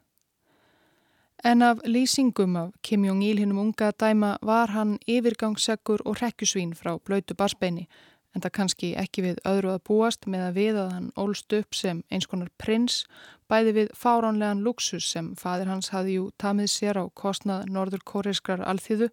En 1.44 1.62
af 1.62 1.78
lýsingum 1.86 2.56
af 2.58 2.72
Kim 2.84 3.06
Jong-il 3.06 3.38
hinnum 3.40 3.58
unga 3.58 3.92
dæma 3.92 4.38
var 4.42 4.68
hann 4.68 4.98
yfirgangsseggur 5.08 6.02
og 6.06 6.18
rekkjusvín 6.22 6.74
frá 6.76 6.98
blöytu 7.00 7.34
barsbeini 7.34 7.88
en 8.36 8.42
það 8.42 8.52
kannski 8.58 8.90
ekki 9.00 9.24
við 9.24 9.38
öðru 9.48 9.72
að 9.74 9.84
búast 9.88 10.28
með 10.28 10.44
að 10.48 10.58
við 10.60 10.80
að 10.82 10.90
hann 10.96 11.06
ólst 11.16 11.54
upp 11.56 11.76
sem 11.76 12.02
eins 12.12 12.28
konar 12.28 12.50
prins, 12.62 13.06
bæði 13.50 13.74
við 13.78 13.94
fáránlegan 14.02 14.66
luxus 14.66 15.08
sem 15.14 15.30
fadir 15.40 15.72
hans 15.72 15.90
hafði 15.94 16.18
jú 16.18 16.26
tamið 16.44 16.70
sér 16.74 17.00
á 17.02 17.06
kostnað 17.22 17.72
norður 17.72 18.04
kóriskrar 18.12 18.66
alþýðu 18.74 19.10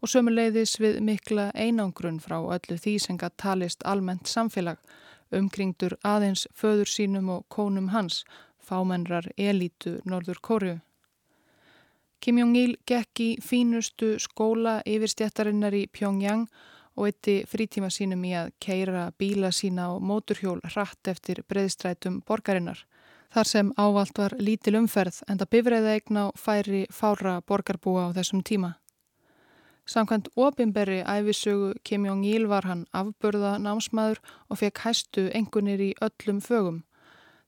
og 0.00 0.12
sömuleiðis 0.12 0.76
við 0.84 1.00
mikla 1.00 1.48
einangrun 1.54 2.20
frá 2.20 2.38
öllu 2.42 2.76
því 2.76 2.98
sem 3.06 3.18
gætt 3.18 3.38
talist 3.40 3.82
almennt 3.88 4.28
samfélag, 4.28 4.76
umkringdur 5.32 5.96
aðeins 6.04 6.46
föður 6.52 6.92
sínum 6.92 7.32
og 7.38 7.48
kónum 7.48 7.90
hans, 7.96 8.22
fámennrar 8.60 9.32
elítu 9.38 9.98
norður 10.04 10.44
kóriu. 10.44 10.78
Kim 12.20 12.36
Jong-il 12.36 12.74
gekk 12.84 13.20
í 13.24 13.28
fínustu 13.40 14.18
skóla 14.20 14.82
yfirstjættarinnar 14.84 15.72
í 15.72 15.86
Pyongyang 15.88 16.42
og 17.00 17.06
eitti 17.08 17.36
frítíma 17.48 17.88
sínum 17.88 18.26
í 18.28 18.34
að 18.36 18.50
keira 18.60 19.06
bíla 19.16 19.48
sína 19.56 19.86
á 19.88 19.92
móturhjól 19.96 20.58
hratt 20.74 21.08
eftir 21.08 21.40
breyðstrætum 21.48 22.18
borgarinnar. 22.28 22.82
Þar 23.32 23.48
sem 23.48 23.70
ávalt 23.78 24.20
var 24.20 24.36
lítil 24.36 24.76
umferð 24.82 25.22
en 25.30 25.40
það 25.40 25.52
bifræði 25.54 25.94
eigna 25.94 26.26
færi 26.36 26.82
fára 26.92 27.38
borgarbúa 27.40 28.10
á 28.10 28.14
þessum 28.18 28.44
tíma. 28.44 28.74
Samkvæmt 29.88 30.28
ofinberri 30.36 31.00
æfisögu 31.00 31.72
Kim 31.84 32.04
Jong-il 32.04 32.46
var 32.52 32.68
hann 32.68 32.84
afbörða 32.92 33.56
námsmaður 33.64 34.20
og 34.50 34.60
fekk 34.60 34.84
hæstu 34.84 35.30
engunir 35.32 35.80
í 35.80 35.94
öllum 36.04 36.44
fögum. 36.44 36.82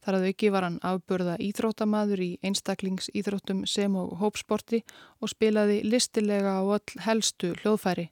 Þar 0.02 0.18
að 0.18 0.26
auki 0.30 0.50
var 0.50 0.66
hann 0.66 0.78
afbörða 0.82 1.36
íþróttamaður 1.38 2.22
í 2.24 2.30
einstaklingsýþróttum 2.42 3.62
sem 3.70 3.94
og 3.96 4.16
hópsporti 4.18 4.82
og 5.22 5.30
spilaði 5.30 5.82
listilega 5.86 6.56
á 6.58 6.62
öll 6.66 7.02
helstu 7.06 7.52
hljóðfæri. 7.60 8.08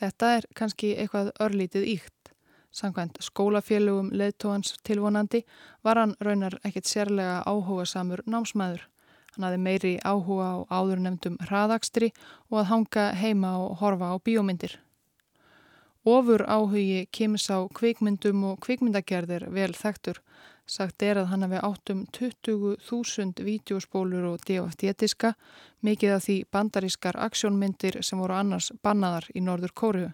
Þetta 0.00 0.32
er 0.36 0.48
kannski 0.58 0.92
eitthvað 0.98 1.32
örlítið 1.40 1.88
íkt. 1.94 2.34
Sankvæmt 2.74 3.20
skólafélögum 3.22 4.10
leðtóhans 4.12 4.74
tilvonandi 4.84 5.44
var 5.86 6.00
hann 6.00 6.16
raunar 6.20 6.58
ekkit 6.66 6.90
sérlega 6.90 7.42
áhuga 7.46 7.86
samur 7.86 8.24
námsmaður. 8.26 8.82
Hann 9.34 9.46
hafði 9.46 9.60
meiri 9.62 9.92
áhuga 10.06 10.48
á 10.50 10.56
áðurnemdum 10.82 11.38
hraðakstri 11.46 12.10
og 12.50 12.60
að 12.60 12.68
hanga 12.72 13.04
heima 13.18 13.54
og 13.62 13.78
horfa 13.80 14.10
á 14.10 14.16
bíómyndir. 14.18 14.76
Ofur 16.04 16.44
áhugi 16.44 17.06
Kims 17.10 17.46
á 17.48 17.64
kvikmyndum 17.72 18.42
og 18.50 18.58
kvikmyndagerðir 18.66 19.46
vel 19.54 19.72
þekktur. 19.72 20.18
Sagt 20.66 21.02
er 21.04 21.18
að 21.20 21.26
hann 21.28 21.44
hafi 21.44 21.58
átt 21.60 21.90
um 21.92 22.06
20.000 22.16 23.42
vídeospólur 23.44 24.24
og 24.30 24.44
DFT-diska, 24.48 25.34
mikið 25.84 26.14
af 26.14 26.24
því 26.24 26.36
bandarískar 26.56 27.18
aksjónmyndir 27.20 27.98
sem 28.00 28.22
voru 28.22 28.38
annars 28.38 28.70
bannaðar 28.82 29.28
í 29.34 29.44
Norður 29.44 29.74
Kóriu. 29.76 30.12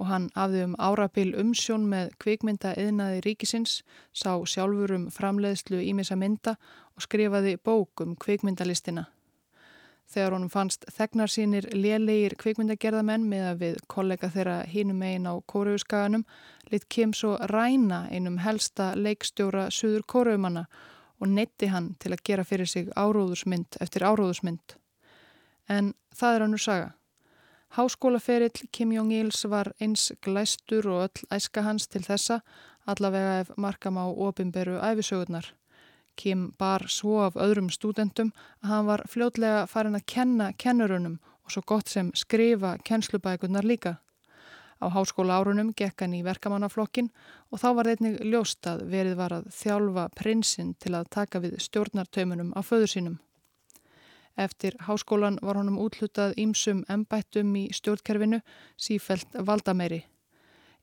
og 0.00 0.06
hann 0.08 0.30
hafði 0.32 0.62
um 0.64 0.74
árabil 0.80 1.34
umsjón 1.36 1.82
með 1.92 2.14
kvikmynda 2.24 2.70
eðnaði 2.80 3.18
ríkisins, 3.26 3.82
sá 4.16 4.32
sjálfur 4.48 4.94
um 4.96 5.10
framleiðslu 5.12 5.82
ímissa 5.84 6.16
mynda 6.16 6.54
og 6.96 7.04
skrifaði 7.04 7.58
bók 7.60 8.00
um 8.00 8.14
kvikmyndalistina. 8.16 9.10
Þegar 10.10 10.34
honum 10.34 10.50
fannst 10.50 10.84
þegnar 10.90 11.30
sínir 11.30 11.66
lélegir 11.70 12.34
kvikmyndagerðamenn 12.40 13.28
með 13.30 13.44
að 13.46 13.60
við 13.60 13.76
kollega 13.92 14.30
þeirra 14.34 14.56
hínum 14.66 15.02
einn 15.06 15.28
á 15.30 15.38
kóruðskaganum 15.52 16.24
lit 16.72 16.88
kem 16.90 17.12
svo 17.14 17.36
ræna 17.52 18.08
einum 18.10 18.40
helsta 18.42 18.90
leikstjóra 18.98 19.68
Suður 19.70 20.02
kóruðumanna 20.10 20.64
og 21.20 21.30
neytti 21.30 21.68
hann 21.70 21.92
til 22.02 22.10
að 22.16 22.24
gera 22.26 22.46
fyrir 22.48 22.66
sig 22.66 22.90
áróðusmynd 22.96 23.78
eftir 23.84 24.06
áróðusmynd. 24.08 24.74
En 25.70 25.92
það 26.16 26.34
er 26.34 26.44
hannur 26.46 26.64
saga. 26.64 26.90
Háskólaferill 27.78 28.66
Kim 28.74 28.90
Jong-ils 28.90 29.44
var 29.46 29.70
eins 29.78 30.10
glæstur 30.26 30.90
og 30.90 31.04
öll 31.04 31.26
æska 31.38 31.62
hans 31.62 31.86
til 31.86 32.02
þessa, 32.02 32.40
allavega 32.82 33.44
ef 33.44 33.54
markam 33.56 34.00
á 34.00 34.10
opimberu 34.10 34.80
æfisögurnar. 34.82 35.52
Kim 36.20 36.50
bar 36.60 36.84
svo 36.92 37.22
af 37.24 37.38
öðrum 37.40 37.70
stúdendum 37.72 38.34
að 38.60 38.70
hann 38.70 38.88
var 38.90 39.02
fljótlega 39.08 39.64
farin 39.72 39.96
að 39.96 40.06
kenna 40.12 40.50
kennurunum 40.52 41.16
og 41.16 41.54
svo 41.54 41.62
gott 41.72 41.88
sem 41.88 42.10
skrifa 42.12 42.74
kennslubækunar 42.84 43.64
líka. 43.64 43.94
Á 44.80 44.86
háskóla 44.92 45.38
árunum 45.40 45.72
gekk 45.76 46.04
hann 46.04 46.18
í 46.18 46.22
verkamannaflokkin 46.24 47.08
og 47.52 47.60
þá 47.62 47.68
var 47.78 47.90
einnig 47.92 48.20
ljóst 48.24 48.68
að 48.68 48.84
verið 48.92 49.16
var 49.16 49.34
að 49.38 49.48
þjálfa 49.62 50.06
prinsinn 50.16 50.76
til 50.80 50.94
að 50.96 51.10
taka 51.16 51.40
við 51.40 51.58
stjórnartaumunum 51.64 52.54
af 52.56 52.68
föður 52.68 52.92
sínum. 52.94 53.18
Eftir 54.36 54.76
háskólan 54.86 55.40
var 55.42 55.56
honum 55.60 55.80
útlutað 55.80 56.36
ímsum 56.40 56.84
embættum 56.88 57.56
í 57.56 57.66
stjórnkerfinu 57.76 58.40
sífelt 58.76 59.36
valdameiri. 59.36 60.04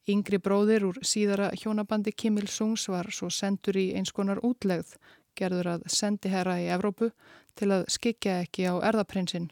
Yngri 0.08 0.38
bróðir 0.40 0.86
úr 0.88 1.02
síðara 1.04 1.50
hjónabandi 1.52 2.14
Kim 2.16 2.38
Il-sungs 2.40 2.86
var 2.88 3.10
svo 3.12 3.28
sendur 3.34 3.76
í 3.76 3.90
eins 3.98 4.14
konar 4.16 4.40
útlegð 4.40 4.94
gerður 5.38 5.76
að 5.76 5.86
sendi 5.94 6.32
herra 6.34 6.58
í 6.62 6.68
Evrópu 6.74 7.12
til 7.58 7.72
að 7.74 7.88
skikja 7.94 8.42
ekki 8.44 8.68
á 8.70 8.74
erðaprinsinn. 8.90 9.52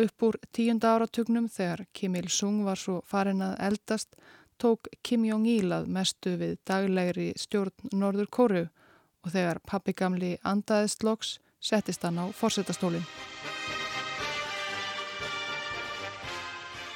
Upp 0.00 0.24
úr 0.24 0.38
tíunda 0.56 0.94
áratugnum 0.96 1.50
þegar 1.52 1.84
Kim 1.92 2.16
Il-sung 2.16 2.62
var 2.64 2.80
svo 2.80 3.02
farin 3.06 3.42
að 3.44 3.58
eldast 3.68 4.16
tók 4.62 4.88
Kim 5.02 5.26
Jong-il 5.26 5.72
að 5.74 5.90
mestu 5.92 6.36
við 6.40 6.56
daglegri 6.68 7.32
stjórn 7.36 7.92
Norður 7.92 8.30
Kóru 8.30 8.64
og 9.22 9.34
þegar 9.34 9.60
pappi 9.66 9.92
gamli 9.92 10.36
andaðist 10.48 11.04
loks 11.04 11.36
settist 11.62 12.02
hann 12.06 12.18
á 12.18 12.26
fórsetastólinn. 12.34 13.04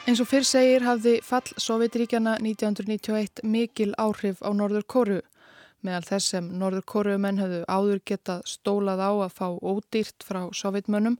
Eins 0.06 0.20
og 0.22 0.28
fyrr 0.30 0.46
segir 0.46 0.84
hafði 0.86 1.16
fall 1.26 1.48
Sovjetríkjana 1.58 2.36
1991 2.38 3.42
mikil 3.42 3.90
áhrif 3.98 4.38
á 4.38 4.50
Norður 4.54 4.86
Kóru 4.86 5.20
meðal 5.86 6.04
þess 6.08 6.32
sem 6.34 6.46
norður 6.60 6.84
kóruumenn 6.90 7.40
höfðu 7.40 7.60
áður 7.70 8.00
getað 8.10 8.44
stólað 8.50 9.02
á 9.02 9.10
að 9.14 9.36
fá 9.38 9.46
ódýrt 9.62 10.26
frá 10.26 10.40
sovjetmönnum 10.60 11.18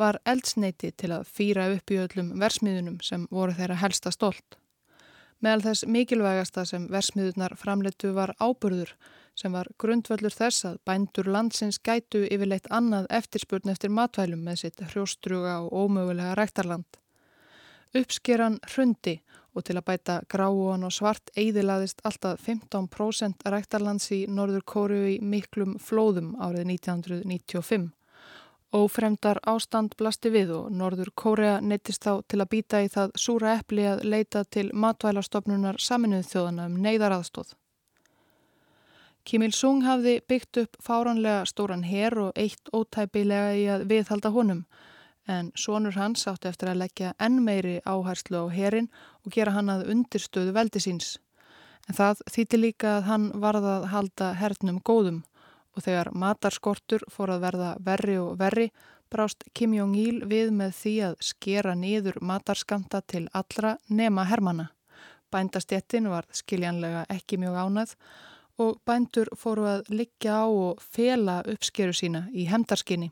var 0.00 0.18
eldsneiti 0.24 0.92
til 0.96 1.12
að 1.16 1.28
fýra 1.28 1.68
upp 1.74 1.92
í 1.92 2.00
öllum 2.02 2.32
versmiðunum 2.40 3.02
sem 3.04 3.28
voru 3.30 3.56
þeirra 3.58 3.78
helsta 3.84 4.12
stolt. 4.14 4.58
Meðal 5.44 5.66
þess 5.68 5.86
mikilvægasta 5.92 6.64
sem 6.64 6.86
versmiðunar 6.88 7.54
framleitu 7.60 8.14
var 8.16 8.32
áburður 8.40 8.94
sem 9.36 9.52
var 9.52 9.68
grundvöldur 9.78 10.32
þess 10.32 10.64
að 10.64 10.78
bændur 10.88 11.28
landsins 11.28 11.78
gætu 11.84 12.22
yfirleitt 12.24 12.70
annað 12.72 13.10
eftirspurn 13.18 13.72
eftir 13.72 13.92
matvælum 13.92 14.40
með 14.46 14.62
sitt 14.62 14.80
hrjóstruga 14.80 15.58
og 15.66 15.74
ómögulega 15.84 16.38
ræktarland. 16.40 16.88
Uppskeran 17.96 18.58
hrundi 18.72 19.18
og 19.56 19.64
til 19.64 19.78
að 19.80 19.86
bæta 19.88 20.16
gráuan 20.28 20.84
og 20.84 20.92
svart 20.92 21.32
eidilaðist 21.36 22.02
alltaf 22.04 22.42
15% 22.44 23.46
ræktarlands 23.48 24.10
í 24.12 24.22
Norður 24.28 24.64
Kóru 24.68 25.02
í 25.14 25.18
miklum 25.20 25.78
flóðum 25.80 26.34
árið 26.36 26.68
1995. 26.76 27.90
Ófremdar 28.76 29.38
ástand 29.48 29.94
blasti 29.96 30.30
við 30.34 30.50
og 30.52 30.72
Norður 30.74 31.12
Kórea 31.16 31.60
neittist 31.62 32.04
þá 32.04 32.20
til 32.28 32.42
að 32.42 32.50
býta 32.52 32.82
í 32.84 32.90
það 32.92 33.14
súra 33.16 33.54
eppli 33.56 33.86
að 33.88 34.02
leita 34.04 34.42
til 34.44 34.68
matvælastofnunar 34.74 35.78
saminuð 35.80 36.26
þjóðana 36.32 36.66
um 36.68 36.76
neyðaraðstóð. 36.84 37.54
Kim 39.26 39.42
Il-sung 39.42 39.80
hafði 39.82 40.20
byggt 40.28 40.60
upp 40.62 40.76
fáranlega 40.82 41.46
stóran 41.50 41.86
her 41.86 42.14
og 42.26 42.36
eitt 42.38 42.68
ótæpilega 42.74 43.56
í 43.58 43.64
að 43.74 43.88
viðhalda 43.90 44.30
honum 44.34 44.60
en 45.26 45.52
sonur 45.58 45.96
hans 45.98 46.26
átti 46.30 46.48
eftir 46.50 46.70
að 46.70 46.82
leggja 46.84 47.12
enn 47.22 47.42
meiri 47.44 47.78
áherslu 47.84 48.46
á 48.46 48.46
herin 48.52 48.90
og 49.24 49.32
gera 49.34 49.54
hann 49.56 49.70
að 49.72 49.88
undirstöðu 49.92 50.54
veldi 50.56 50.82
síns. 50.82 51.16
En 51.88 51.94
það 51.98 52.22
þýtti 52.34 52.60
líka 52.60 52.96
að 52.98 53.08
hann 53.10 53.26
varða 53.42 53.78
að 53.78 53.88
halda 53.94 54.32
hernum 54.40 54.78
góðum 54.82 55.22
og 55.76 55.84
þegar 55.84 56.12
matarskortur 56.16 57.04
fór 57.12 57.34
að 57.36 57.42
verða 57.46 57.72
verri 57.84 58.16
og 58.18 58.38
verri 58.40 58.70
brást 59.12 59.44
Kim 59.54 59.74
Jong-il 59.76 60.24
við 60.26 60.50
með 60.54 60.72
því 60.80 60.94
að 61.10 61.18
skera 61.28 61.74
nýður 61.78 62.18
matarskamta 62.20 63.02
til 63.06 63.26
allra 63.32 63.76
nema 63.88 64.24
hermana. 64.26 64.70
Bændastjettin 65.30 66.08
var 66.10 66.26
skiljanlega 66.34 67.04
ekki 67.12 67.38
mjög 67.42 67.60
ánað 67.60 67.94
og 68.62 68.80
bændur 68.88 69.28
fóru 69.36 69.66
að 69.68 69.90
liggja 69.92 70.40
á 70.42 70.46
og 70.48 70.82
fela 70.82 71.42
uppskeru 71.44 71.94
sína 71.94 72.26
í 72.32 72.46
hemdarskinni. 72.50 73.10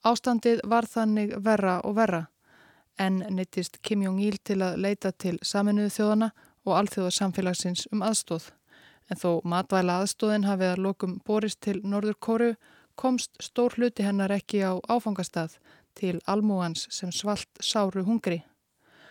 Ástandið 0.00 0.62
var 0.64 0.86
þannig 0.88 1.34
verra 1.44 1.80
og 1.84 1.96
verra 1.98 2.26
en 3.00 3.22
neittist 3.32 3.78
Kim 3.82 4.02
Jong-il 4.04 4.38
til 4.44 4.60
að 4.64 4.78
leita 4.84 5.12
til 5.12 5.38
saminuðu 5.44 5.92
þjóðana 5.94 6.28
og 6.68 6.74
alþjóðarsamfélagsins 6.80 7.86
um 7.94 8.04
aðstóð. 8.04 8.50
En 9.10 9.20
þó 9.20 9.40
matvæla 9.48 10.00
aðstóðin 10.02 10.46
hafið 10.46 10.74
að 10.74 10.82
lokum 10.86 11.16
borist 11.26 11.60
til 11.64 11.80
Norður 11.84 12.18
Kóru 12.26 12.50
komst 13.00 13.32
stór 13.42 13.76
hluti 13.78 14.04
hennar 14.04 14.32
ekki 14.34 14.60
á 14.64 14.76
áfangastað 14.92 15.56
til 15.96 16.20
almúans 16.28 16.86
sem 16.92 17.12
svalt 17.12 17.64
sáru 17.64 18.04
hungri. 18.06 18.42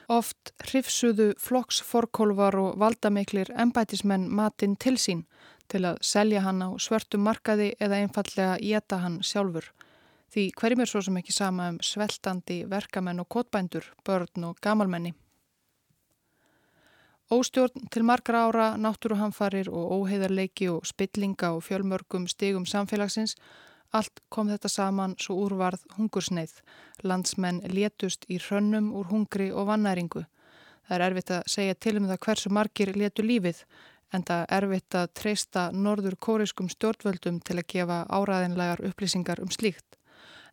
Oft 0.10 0.54
hrifsuðu 0.70 1.34
flokksforkólvar 1.42 2.58
og 2.58 2.80
valdamiklir 2.82 3.52
embætismenn 3.58 4.30
matinn 4.30 4.78
til 4.78 4.98
sín 4.98 5.26
til 5.70 5.84
að 5.86 6.00
selja 6.02 6.42
hann 6.46 6.64
á 6.66 6.70
svörtum 6.82 7.26
markaði 7.26 7.76
eða 7.78 8.02
einfallega 8.02 8.58
geta 8.58 9.04
hann 9.04 9.20
sjálfur 9.22 9.70
Því 10.30 10.44
hverjum 10.54 10.84
er 10.84 10.90
svo 10.90 11.02
sem 11.02 11.16
ekki 11.18 11.34
sama 11.34 11.72
um 11.72 11.80
sveltandi 11.82 12.60
verkamenn 12.70 13.22
og 13.24 13.30
kotbændur, 13.34 13.88
börn 14.06 14.46
og 14.46 14.60
gamalmenni. 14.62 15.16
Óstjórn 17.34 17.90
til 17.94 18.06
margra 18.06 18.44
ára, 18.46 18.68
náttúruhamfarir 18.78 19.70
og 19.70 19.92
óheðarleiki 19.98 20.70
og 20.70 20.86
spillinga 20.86 21.52
og 21.54 21.64
fjölmörgum 21.66 22.28
stigum 22.30 22.66
samfélagsins, 22.66 23.36
allt 23.94 24.22
kom 24.30 24.50
þetta 24.50 24.70
saman 24.70 25.16
svo 25.18 25.36
úrvarð 25.48 25.86
hungursneið. 25.98 26.54
Landsmenn 27.04 27.62
létust 27.74 28.26
í 28.30 28.38
hrönnum 28.38 28.94
úr 28.94 29.10
hungri 29.10 29.52
og 29.52 29.70
vannæringu. 29.70 30.26
Það 30.86 30.96
er 30.96 31.06
erfitt 31.10 31.32
að 31.32 31.54
segja 31.54 31.76
til 31.76 31.98
um 31.98 32.10
það 32.10 32.24
hversu 32.26 32.50
margir 32.50 32.94
létu 32.94 33.26
lífið, 33.26 33.62
en 34.14 34.26
það 34.26 34.46
er 34.46 34.64
erfitt 34.64 34.96
að 34.96 35.14
treysta 35.14 35.70
norður 35.72 36.18
kóriskum 36.18 36.70
stjórnvöldum 36.70 37.42
til 37.46 37.62
að 37.62 37.70
gefa 37.74 38.04
áraðinlegar 38.10 38.86
upplýsingar 38.90 39.42
um 39.42 39.54
slíkt 39.54 39.99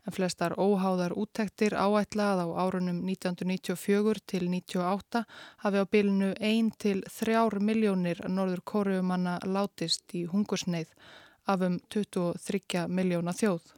en 0.07 0.15
flestar 0.15 0.55
óháðar 0.55 1.15
úttektir 1.19 1.75
áætlað 1.75 2.45
á 2.45 2.47
árunum 2.63 3.03
1994 3.03 4.23
til 4.31 4.47
1998 4.47 5.25
hafi 5.65 5.83
á 5.83 5.85
bylnu 5.91 6.33
1 6.39 6.71
til 6.79 7.03
3 7.11 7.61
miljónir 7.61 8.23
norður 8.29 8.63
kóruumanna 8.63 9.39
látist 9.45 10.15
í 10.15 10.27
hungursneið 10.31 10.93
af 11.47 11.63
um 11.67 11.81
23 11.91 12.87
miljóna 12.89 13.35
þjóð. 13.35 13.73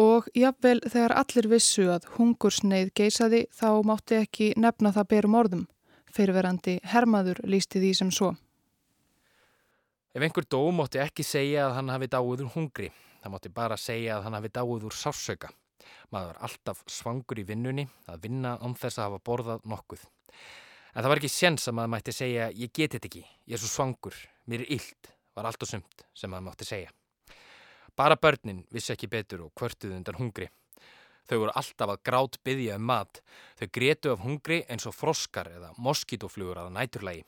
Og 0.00 0.28
jafnvel 0.34 0.80
þegar 0.88 1.16
allir 1.20 1.48
vissu 1.50 1.90
að 1.92 2.06
hungursneið 2.16 2.92
geysaði 2.96 3.42
þá 3.52 3.82
mátti 3.84 4.16
ekki 4.16 4.52
nefna 4.56 4.94
það 4.96 5.10
berum 5.12 5.36
orðum. 5.36 5.66
Fyrirverandi 6.10 6.78
hermaður 6.92 7.42
lísti 7.44 7.82
því 7.82 7.92
sem 7.98 8.10
svo. 8.10 8.32
Ef 10.16 10.24
einhver 10.24 10.48
dó 10.48 10.62
mátti 10.74 10.98
ekki 10.98 11.22
segja 11.22 11.68
að 11.68 11.76
hann 11.76 11.92
hafi 11.92 12.08
dáið 12.10 12.46
úr 12.46 12.52
hungri. 12.56 12.88
Það 13.20 13.32
mátti 13.34 13.52
bara 13.52 13.76
segja 13.80 14.16
að 14.16 14.26
hann 14.26 14.36
hafi 14.38 14.52
dáið 14.54 14.86
úr 14.88 14.96
sársöka. 14.96 15.50
Maður 16.12 16.32
var 16.32 16.40
alltaf 16.48 16.82
svangur 16.88 17.40
í 17.40 17.46
vinnunni 17.48 17.86
að 18.10 18.24
vinna 18.26 18.56
án 18.60 18.76
þess 18.78 18.98
að 18.98 19.08
hafa 19.08 19.24
borðað 19.28 19.66
nokkuð. 19.68 20.04
En 20.90 21.02
það 21.02 21.10
var 21.12 21.20
ekki 21.20 21.32
séns 21.32 21.68
að 21.68 21.76
maður 21.78 21.92
mætti 21.94 22.14
segja 22.14 22.48
ég 22.50 22.72
geti 22.72 22.96
þetta 22.96 23.10
ekki, 23.10 23.24
ég 23.46 23.56
er 23.56 23.62
svo 23.62 23.70
svangur, 23.70 24.16
mér 24.50 24.64
er 24.64 24.72
illt, 24.76 25.12
var 25.36 25.46
allt 25.46 25.62
og 25.62 25.70
sumt 25.70 26.06
sem 26.16 26.32
maður 26.32 26.48
mátti 26.48 26.66
segja. 26.66 26.90
Bara 27.96 28.16
börnin 28.16 28.64
vissi 28.72 28.94
ekki 28.94 29.10
betur 29.10 29.44
og 29.46 29.52
kvörtuðu 29.58 29.98
undan 29.98 30.18
hungri. 30.18 30.48
Þau 31.28 31.36
voru 31.44 31.52
alltaf 31.60 31.92
að 31.92 32.02
grátt 32.08 32.38
byggja 32.46 32.78
um 32.80 32.86
mat. 32.90 33.20
Þau 33.60 33.66
gretu 33.76 34.12
af 34.14 34.24
hungri 34.24 34.62
eins 34.72 34.86
og 34.88 34.96
froskar 34.96 35.50
eða 35.52 35.70
moskítoflugur 35.78 36.58
að 36.58 36.72
næturlægi. 36.74 37.22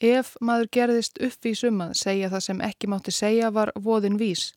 Ef 0.00 0.32
maður 0.40 0.68
gerðist 0.72 1.18
uppvís 1.20 1.60
um 1.68 1.82
að 1.84 1.98
segja 2.00 2.30
það 2.32 2.42
sem 2.46 2.60
ekki 2.64 2.88
mátti 2.88 3.12
segja 3.12 3.50
var 3.52 3.72
voðin 3.76 4.16
vís. 4.16 4.54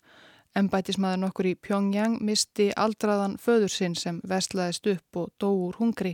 Embætismadur 0.55 1.19
nokkur 1.19 1.49
í 1.49 1.55
Pyongyang 1.59 2.21
misti 2.23 2.69
aldraðan 2.79 3.35
föður 3.41 3.73
sinn 3.73 3.95
sem 3.99 4.21
vestlaðist 4.23 4.87
upp 4.87 5.19
og 5.19 5.33
dó 5.41 5.49
úr 5.51 5.75
hungri. 5.81 6.13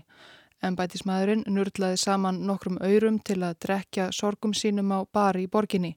Embætismæðurinn 0.65 1.45
nurlaði 1.45 1.99
saman 2.01 2.41
nokkrum 2.47 2.81
öyrum 2.81 3.19
til 3.21 3.43
að 3.43 3.59
drekja 3.67 4.09
sorgum 4.15 4.55
sínum 4.57 4.89
á 4.97 5.05
bari 5.05 5.45
í 5.45 5.51
borginni. 5.51 5.93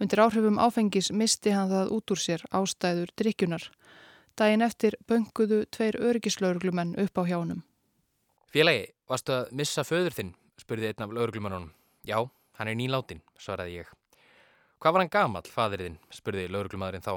Undir 0.00 0.22
áhrifum 0.22 0.60
áfengis 0.62 1.10
misti 1.10 1.50
hann 1.50 1.68
það 1.72 1.90
út 1.96 2.14
úr 2.14 2.22
sér 2.22 2.44
ástæður 2.54 3.10
drikjunar. 3.18 3.66
Dæin 4.38 4.62
eftir 4.62 4.94
bönguðu 5.10 5.64
tveir 5.74 5.98
örgislauruglumenn 5.98 6.94
upp 7.02 7.18
á 7.18 7.22
hjánum. 7.26 7.64
Félagi, 8.46 8.92
varstu 9.10 9.34
að 9.34 9.50
missa 9.52 9.82
föður 9.84 10.14
þinn? 10.16 10.36
spurði 10.60 10.92
einn 10.92 11.04
af 11.04 11.12
lauruglumannunum. 11.16 11.72
Já, 12.06 12.30
hann 12.60 12.68
er 12.68 12.76
nýláttinn, 12.76 13.22
svaraði 13.40 13.80
ég. 13.80 13.92
Hvað 14.80 14.92
var 14.92 15.02
hann 15.02 15.12
gamal, 15.12 15.44
fadir 15.48 15.84
þinn? 15.86 15.98
spurði 16.12 16.46
lauruglumadurinn 16.52 17.04
þá. 17.04 17.14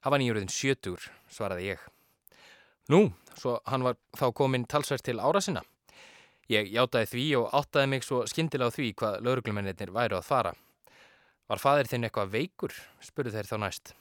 Hann 0.00 0.14
var 0.14 0.22
nýjurðin 0.22 0.52
sjötur, 0.52 1.10
svaraði 1.28 1.74
ég. 1.74 1.82
Nú, 2.88 3.10
svo 3.36 3.58
hann 3.68 3.84
var 3.84 3.98
þá 4.16 4.30
komin 4.34 4.64
talsvært 4.64 5.04
til 5.04 5.20
ára 5.20 5.42
sinna. 5.44 5.62
Ég 6.50 6.72
játaði 6.72 7.10
því 7.12 7.26
og 7.38 7.52
áttaði 7.60 7.92
mig 7.92 8.02
svo 8.02 8.24
skindilega 8.26 8.72
á 8.72 8.76
því 8.76 8.88
hvað 8.98 9.20
lauruglumennir 9.26 9.92
væru 9.94 10.18
að 10.18 10.26
fara. 10.26 10.54
Var 11.50 11.62
fadir 11.62 11.90
þinn 11.92 12.08
eitthvað 12.08 12.32
veikur? 12.32 12.74
spurðu 13.04 13.36
þeir 13.36 13.50
þá 13.52 13.56
næst. 13.60 13.94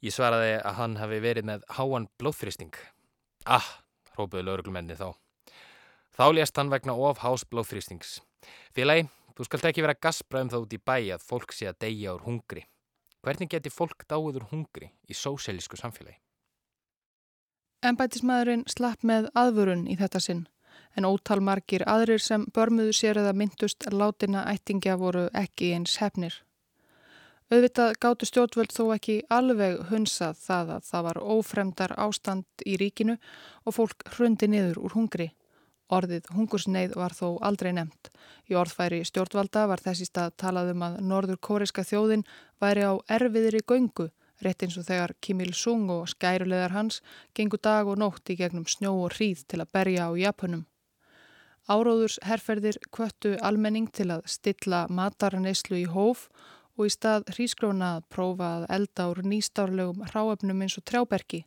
Ég 0.00 0.14
svaraði 0.14 0.54
að 0.62 0.78
hann 0.78 0.96
hafi 1.02 1.18
verið 1.20 1.50
með 1.50 1.66
háan 1.74 2.06
blóðfrýsting. 2.22 2.78
Ah, 3.44 3.66
rópuðu 4.14 4.46
lauruglumenni 4.46 4.94
þá. 4.94 5.18
Þá 6.14 6.26
lést 6.34 6.56
hann 6.56 6.70
vegna 6.70 6.94
of 6.94 7.20
hás 7.26 7.44
blóðfrýstings. 7.44 8.20
Félagi, 8.74 9.08
þú 9.38 9.46
skalt 9.46 9.68
ekki 9.70 9.84
vera 9.84 9.94
gaspræðum 9.94 10.50
þá 10.50 10.58
út 10.58 10.72
í 10.74 10.80
bæ 10.82 10.96
að 11.14 11.26
fólk 11.30 11.52
sé 11.54 11.68
að 11.70 11.78
deyja 11.84 12.16
úr 12.16 12.24
hungri. 12.26 12.64
Hvernig 13.22 13.50
geti 13.52 13.70
fólk 13.70 14.02
dáið 14.10 14.40
úr 14.40 14.48
hungri 14.50 14.88
í 15.06 15.14
sósélísku 15.14 15.78
samfélagi? 15.78 16.18
Embætismæðurinn 17.86 18.64
slapp 18.66 19.04
með 19.06 19.28
aðvörun 19.38 19.86
í 19.86 19.94
þetta 20.00 20.18
sinn, 20.18 20.42
en 20.98 21.06
ótal 21.06 21.38
margir 21.38 21.84
aðrir 21.86 22.22
sem 22.22 22.48
börmuðu 22.54 22.96
sér 22.98 23.20
eða 23.22 23.36
myndust 23.38 23.86
látina 23.94 24.42
ættingja 24.50 24.98
voru 24.98 25.28
ekki 25.38 25.70
eins 25.76 26.00
hefnir. 26.02 26.34
Auðvitað 27.48 27.94
gáttu 28.02 28.26
stjórnvöld 28.28 28.74
þó 28.74 28.82
ekki 28.96 29.20
alveg 29.32 29.78
hunsað 29.92 30.42
það 30.42 30.72
að 30.74 30.88
það 30.90 31.06
var 31.06 31.20
ófremdar 31.36 31.94
ástand 31.96 32.66
í 32.66 32.74
ríkinu 32.82 33.16
og 33.64 33.76
fólk 33.78 34.04
hrundi 34.16 34.50
niður 34.50 34.82
úr 34.82 34.98
hungri. 34.98 35.30
Orðið 35.88 36.26
hungursneið 36.36 36.94
var 37.00 37.14
þó 37.16 37.38
aldrei 37.40 37.70
nefnt. 37.72 38.10
Í 38.50 38.56
orðfæri 38.60 39.00
stjórnvalda 39.08 39.64
var 39.70 39.80
þessi 39.80 40.08
stað 40.08 40.34
talað 40.42 40.72
um 40.74 40.84
að 40.84 40.98
norður 41.10 41.40
kóriska 41.48 41.84
þjóðin 41.88 42.26
væri 42.60 42.84
á 42.84 42.92
erfiðri 43.16 43.62
göngu, 43.64 44.10
rétt 44.44 44.62
eins 44.62 44.76
og 44.76 44.84
þegar 44.88 45.14
Kim 45.24 45.40
Il-sung 45.40 45.88
og 45.90 46.10
skærulegar 46.12 46.76
hans 46.76 47.00
gengu 47.34 47.56
dag 47.56 47.88
og 47.88 47.98
nótt 47.98 48.28
í 48.28 48.36
gegnum 48.36 48.68
snjó 48.68 48.92
og 49.06 49.16
hríð 49.16 49.46
til 49.48 49.62
að 49.64 49.72
berja 49.72 50.08
á 50.08 50.12
Japunum. 50.20 50.66
Áróðurs 51.68 52.20
herrferðir 52.24 52.78
kvöttu 52.92 53.34
almenning 53.44 53.88
til 53.92 54.10
að 54.12 54.28
stilla 54.28 54.86
mataraneyslu 54.88 55.82
í 55.82 55.88
hóf 55.88 56.28
og 56.78 56.86
í 56.88 56.92
stað 56.94 57.26
hrísgróna 57.34 57.96
að 57.98 58.06
prófa 58.14 58.48
að 58.58 58.68
elda 58.76 59.08
úr 59.10 59.20
nýstárlegum 59.26 60.04
ráöfnum 60.12 60.62
eins 60.64 60.78
og 60.80 60.86
trjáberki. 60.88 61.42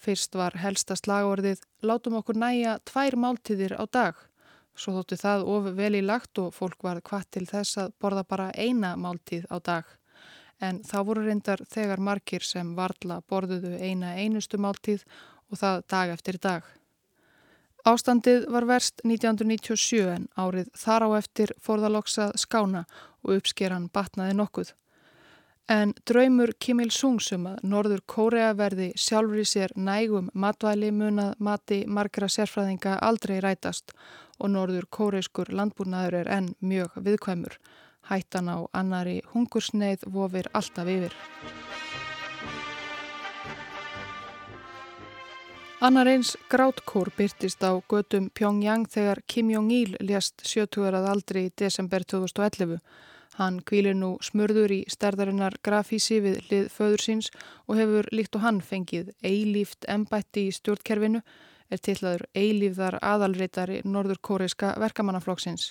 Fyrst 0.00 0.36
var 0.38 0.56
helsta 0.56 0.96
slagorðið 0.96 1.60
látum 1.84 2.16
okkur 2.20 2.38
næja 2.40 2.78
tvær 2.88 3.18
máltíðir 3.20 3.74
á 3.76 3.84
dag. 3.84 4.14
Svo 4.72 4.94
þóttu 4.96 5.18
það 5.20 5.42
of 5.52 5.66
vel 5.76 5.92
í 5.98 6.00
lagt 6.00 6.40
og 6.40 6.54
fólk 6.56 6.86
var 6.86 7.02
hvað 7.04 7.26
til 7.36 7.46
þess 7.50 7.80
að 7.82 7.92
borða 8.00 8.24
bara 8.24 8.48
eina 8.56 8.94
máltíð 8.96 9.44
á 9.52 9.60
dag. 9.60 9.84
En 10.60 10.80
þá 10.84 10.96
voru 11.04 11.26
reyndar 11.26 11.60
þegar 11.68 12.00
margir 12.00 12.44
sem 12.44 12.72
varla 12.76 13.20
borðuðu 13.28 13.76
eina 13.76 14.14
einustu 14.16 14.56
máltíð 14.56 15.04
og 15.50 15.60
það 15.60 15.84
dag 15.92 16.14
eftir 16.16 16.40
dag. 16.40 16.64
Ástandið 17.84 18.44
var 18.52 18.66
verst 18.68 19.00
1997 19.04 20.00
en 20.14 20.26
árið 20.36 20.68
þar 20.76 21.06
á 21.08 21.08
eftir 21.20 21.52
forðaloksað 21.64 22.36
skána 22.40 22.84
og 23.24 23.36
uppskeran 23.38 23.88
batnaði 23.92 24.36
nokkuð. 24.36 24.72
En 25.70 25.92
draumur 26.10 26.50
Kim 26.58 26.80
Il-sung 26.82 27.20
sum 27.22 27.44
að 27.46 27.60
Norður 27.70 28.00
Kórea 28.10 28.48
verði 28.58 28.88
sjálfur 28.98 29.38
í 29.38 29.44
sér 29.46 29.70
nægum 29.78 30.26
matvæli 30.34 30.88
munað 30.90 31.36
mati 31.38 31.76
margra 31.86 32.26
sérfræðinga 32.26 32.96
aldrei 33.06 33.36
rætast 33.44 33.92
og 34.40 34.50
Norður 34.50 34.88
Kóreiskur 34.90 35.52
landbúnaður 35.54 36.16
er 36.24 36.30
enn 36.36 36.48
mjög 36.58 36.96
viðkvæmur. 37.04 37.54
Hættan 38.10 38.50
á 38.50 38.66
annari 38.74 39.20
hungursneið 39.30 40.02
vofir 40.10 40.48
alltaf 40.58 40.90
yfir. 40.90 41.14
Annar 45.78 46.10
eins 46.10 46.34
grátkór 46.50 47.12
byrtist 47.14 47.62
á 47.62 47.78
gödum 47.78 48.26
Pyongyang 48.34 48.90
þegar 48.90 49.22
Kim 49.30 49.54
Jong-il 49.54 49.94
lést 50.02 50.42
70 50.42 50.98
að 50.98 51.08
aldri 51.14 51.46
í 51.46 51.54
desember 51.54 52.02
2011. 52.02 52.82
Hann 53.40 53.62
kvílir 53.64 53.94
nú 53.96 54.18
smurður 54.20 54.72
í 54.74 54.82
stærðarinnar 54.92 55.54
grafísi 55.64 56.18
við 56.20 56.42
lið 56.50 56.66
föður 56.74 57.04
síns 57.06 57.30
og 57.64 57.78
hefur 57.80 58.08
líkt 58.12 58.36
og 58.36 58.42
hann 58.44 58.58
fengið 58.60 59.14
eilíft 59.24 59.86
embætti 59.88 60.42
í 60.50 60.52
stjórnkerfinu 60.52 61.22
er 61.72 61.80
tillaður 61.80 62.26
eilífðar 62.36 62.98
aðalreitari 63.00 63.80
norður 63.86 64.20
kóreiska 64.28 64.74
verkamannaflokksins. 64.82 65.70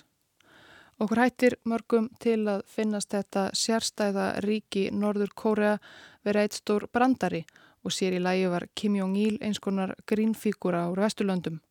Okkur 0.99 1.21
hættir 1.21 1.59
mörgum 1.69 2.09
til 2.19 2.41
að 2.49 2.65
finnast 2.73 3.13
þetta 3.13 3.45
sérstæða 3.53 4.27
ríki 4.43 4.89
norður 4.89 5.35
kórea 5.37 5.77
verið 6.25 6.47
eitt 6.47 6.57
stór 6.63 6.89
brandari 6.89 7.45
og 7.85 7.93
sér 7.93 8.17
í 8.17 8.25
lægi 8.25 8.49
var 8.49 8.65
Kim 8.73 8.97
Jong-il 8.97 9.37
eins 9.45 9.61
konar 9.61 9.93
grínfígura 10.09 10.87
á 10.87 10.91
Vesturlöndum. 10.97 11.61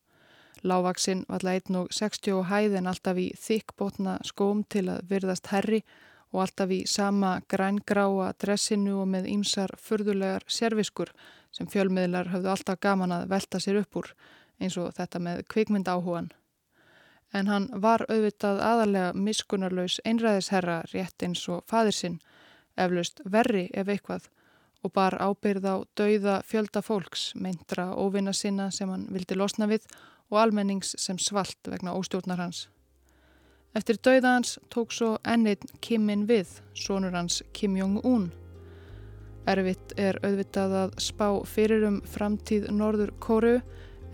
Lávaksinn 0.62 1.25
var 1.29 1.44
lægin 1.47 1.77
og 1.77 1.92
60 1.92 2.44
hæð 2.51 2.77
en 2.79 2.87
alltaf 2.90 3.18
í 3.18 3.29
þykkbótna 3.38 4.18
skóm 4.27 4.64
til 4.68 4.88
að 4.90 5.05
virðast 5.11 5.51
herri 5.53 5.83
og 6.33 6.42
alltaf 6.44 6.73
í 6.75 6.81
sama 6.87 7.38
grængráa 7.49 8.33
dressinu 8.40 8.99
og 9.03 9.09
með 9.12 9.29
ýmsar 9.33 9.77
furðulegar 9.81 10.44
serviskur 10.49 11.12
sem 11.55 11.68
fjölmiðlar 11.71 12.33
höfðu 12.33 12.53
alltaf 12.53 12.81
gaman 12.81 13.14
að 13.14 13.29
velta 13.31 13.61
sér 13.62 13.81
upp 13.83 14.03
úr 14.03 14.11
eins 14.59 14.77
og 14.77 14.92
þetta 14.97 15.23
með 15.23 15.44
kvikmynd 15.53 15.88
áhugan. 15.88 16.33
En 17.33 17.49
hann 17.49 17.68
var 17.73 18.05
auðvitað 18.09 18.61
aðalega 18.64 19.12
miskunarlaus 19.14 20.01
einræðisherra 20.05 20.81
rétt 20.92 21.23
eins 21.23 21.44
og 21.53 21.64
fadir 21.68 21.94
sinn, 21.94 22.18
eflaust 22.77 23.21
verri 23.25 23.68
ef 23.75 23.88
eitthvað 23.88 24.29
og 24.87 24.92
bar 24.94 25.16
ábyrð 25.18 25.64
á 25.66 25.77
dauða 25.99 26.38
fjölda 26.47 26.83
fólks, 26.83 27.33
meindra 27.35 27.90
óvinna 27.99 28.33
sinna 28.33 28.71
sem 28.71 28.88
hann 28.88 29.09
vildi 29.12 29.37
losna 29.37 29.66
við 29.66 29.87
og 30.30 30.40
almennings 30.42 30.94
sem 30.98 31.18
svalt 31.18 31.70
vegna 31.70 31.94
óstjórnar 31.96 32.42
hans. 32.42 32.66
Eftir 33.76 33.98
dauða 34.02 34.34
hans 34.38 34.56
tók 34.72 34.92
svo 34.92 35.16
ennið 35.28 35.66
Kimin 35.84 36.26
við, 36.28 36.48
sonur 36.74 37.14
hans 37.14 37.42
Kim 37.52 37.76
Jong-un. 37.78 38.30
Erfitt 39.48 39.94
er 39.96 40.18
auðvitað 40.24 40.74
að 40.82 40.96
spá 41.00 41.28
fyrir 41.48 41.86
um 41.88 42.00
framtíð 42.04 42.68
Norður 42.74 43.14
Kóru 43.22 43.58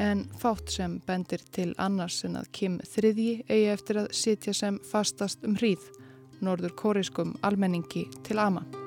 en 0.03 0.24
fátt 0.38 0.74
sem 0.74 1.00
bendir 1.07 1.42
til 1.55 1.72
annars 1.79 2.22
en 2.27 2.38
að 2.38 2.50
Kim 2.53 2.79
þriðji 2.94 3.35
eigi 3.48 3.66
eftir 3.74 4.03
að 4.05 4.14
sitja 4.14 4.55
sem 4.55 4.81
fastast 4.90 5.46
um 5.46 5.59
hríð 5.59 5.90
Norður 6.44 6.74
Kóriskum 6.79 7.37
almenningi 7.42 8.09
til 8.27 8.42
Aman. 8.42 8.84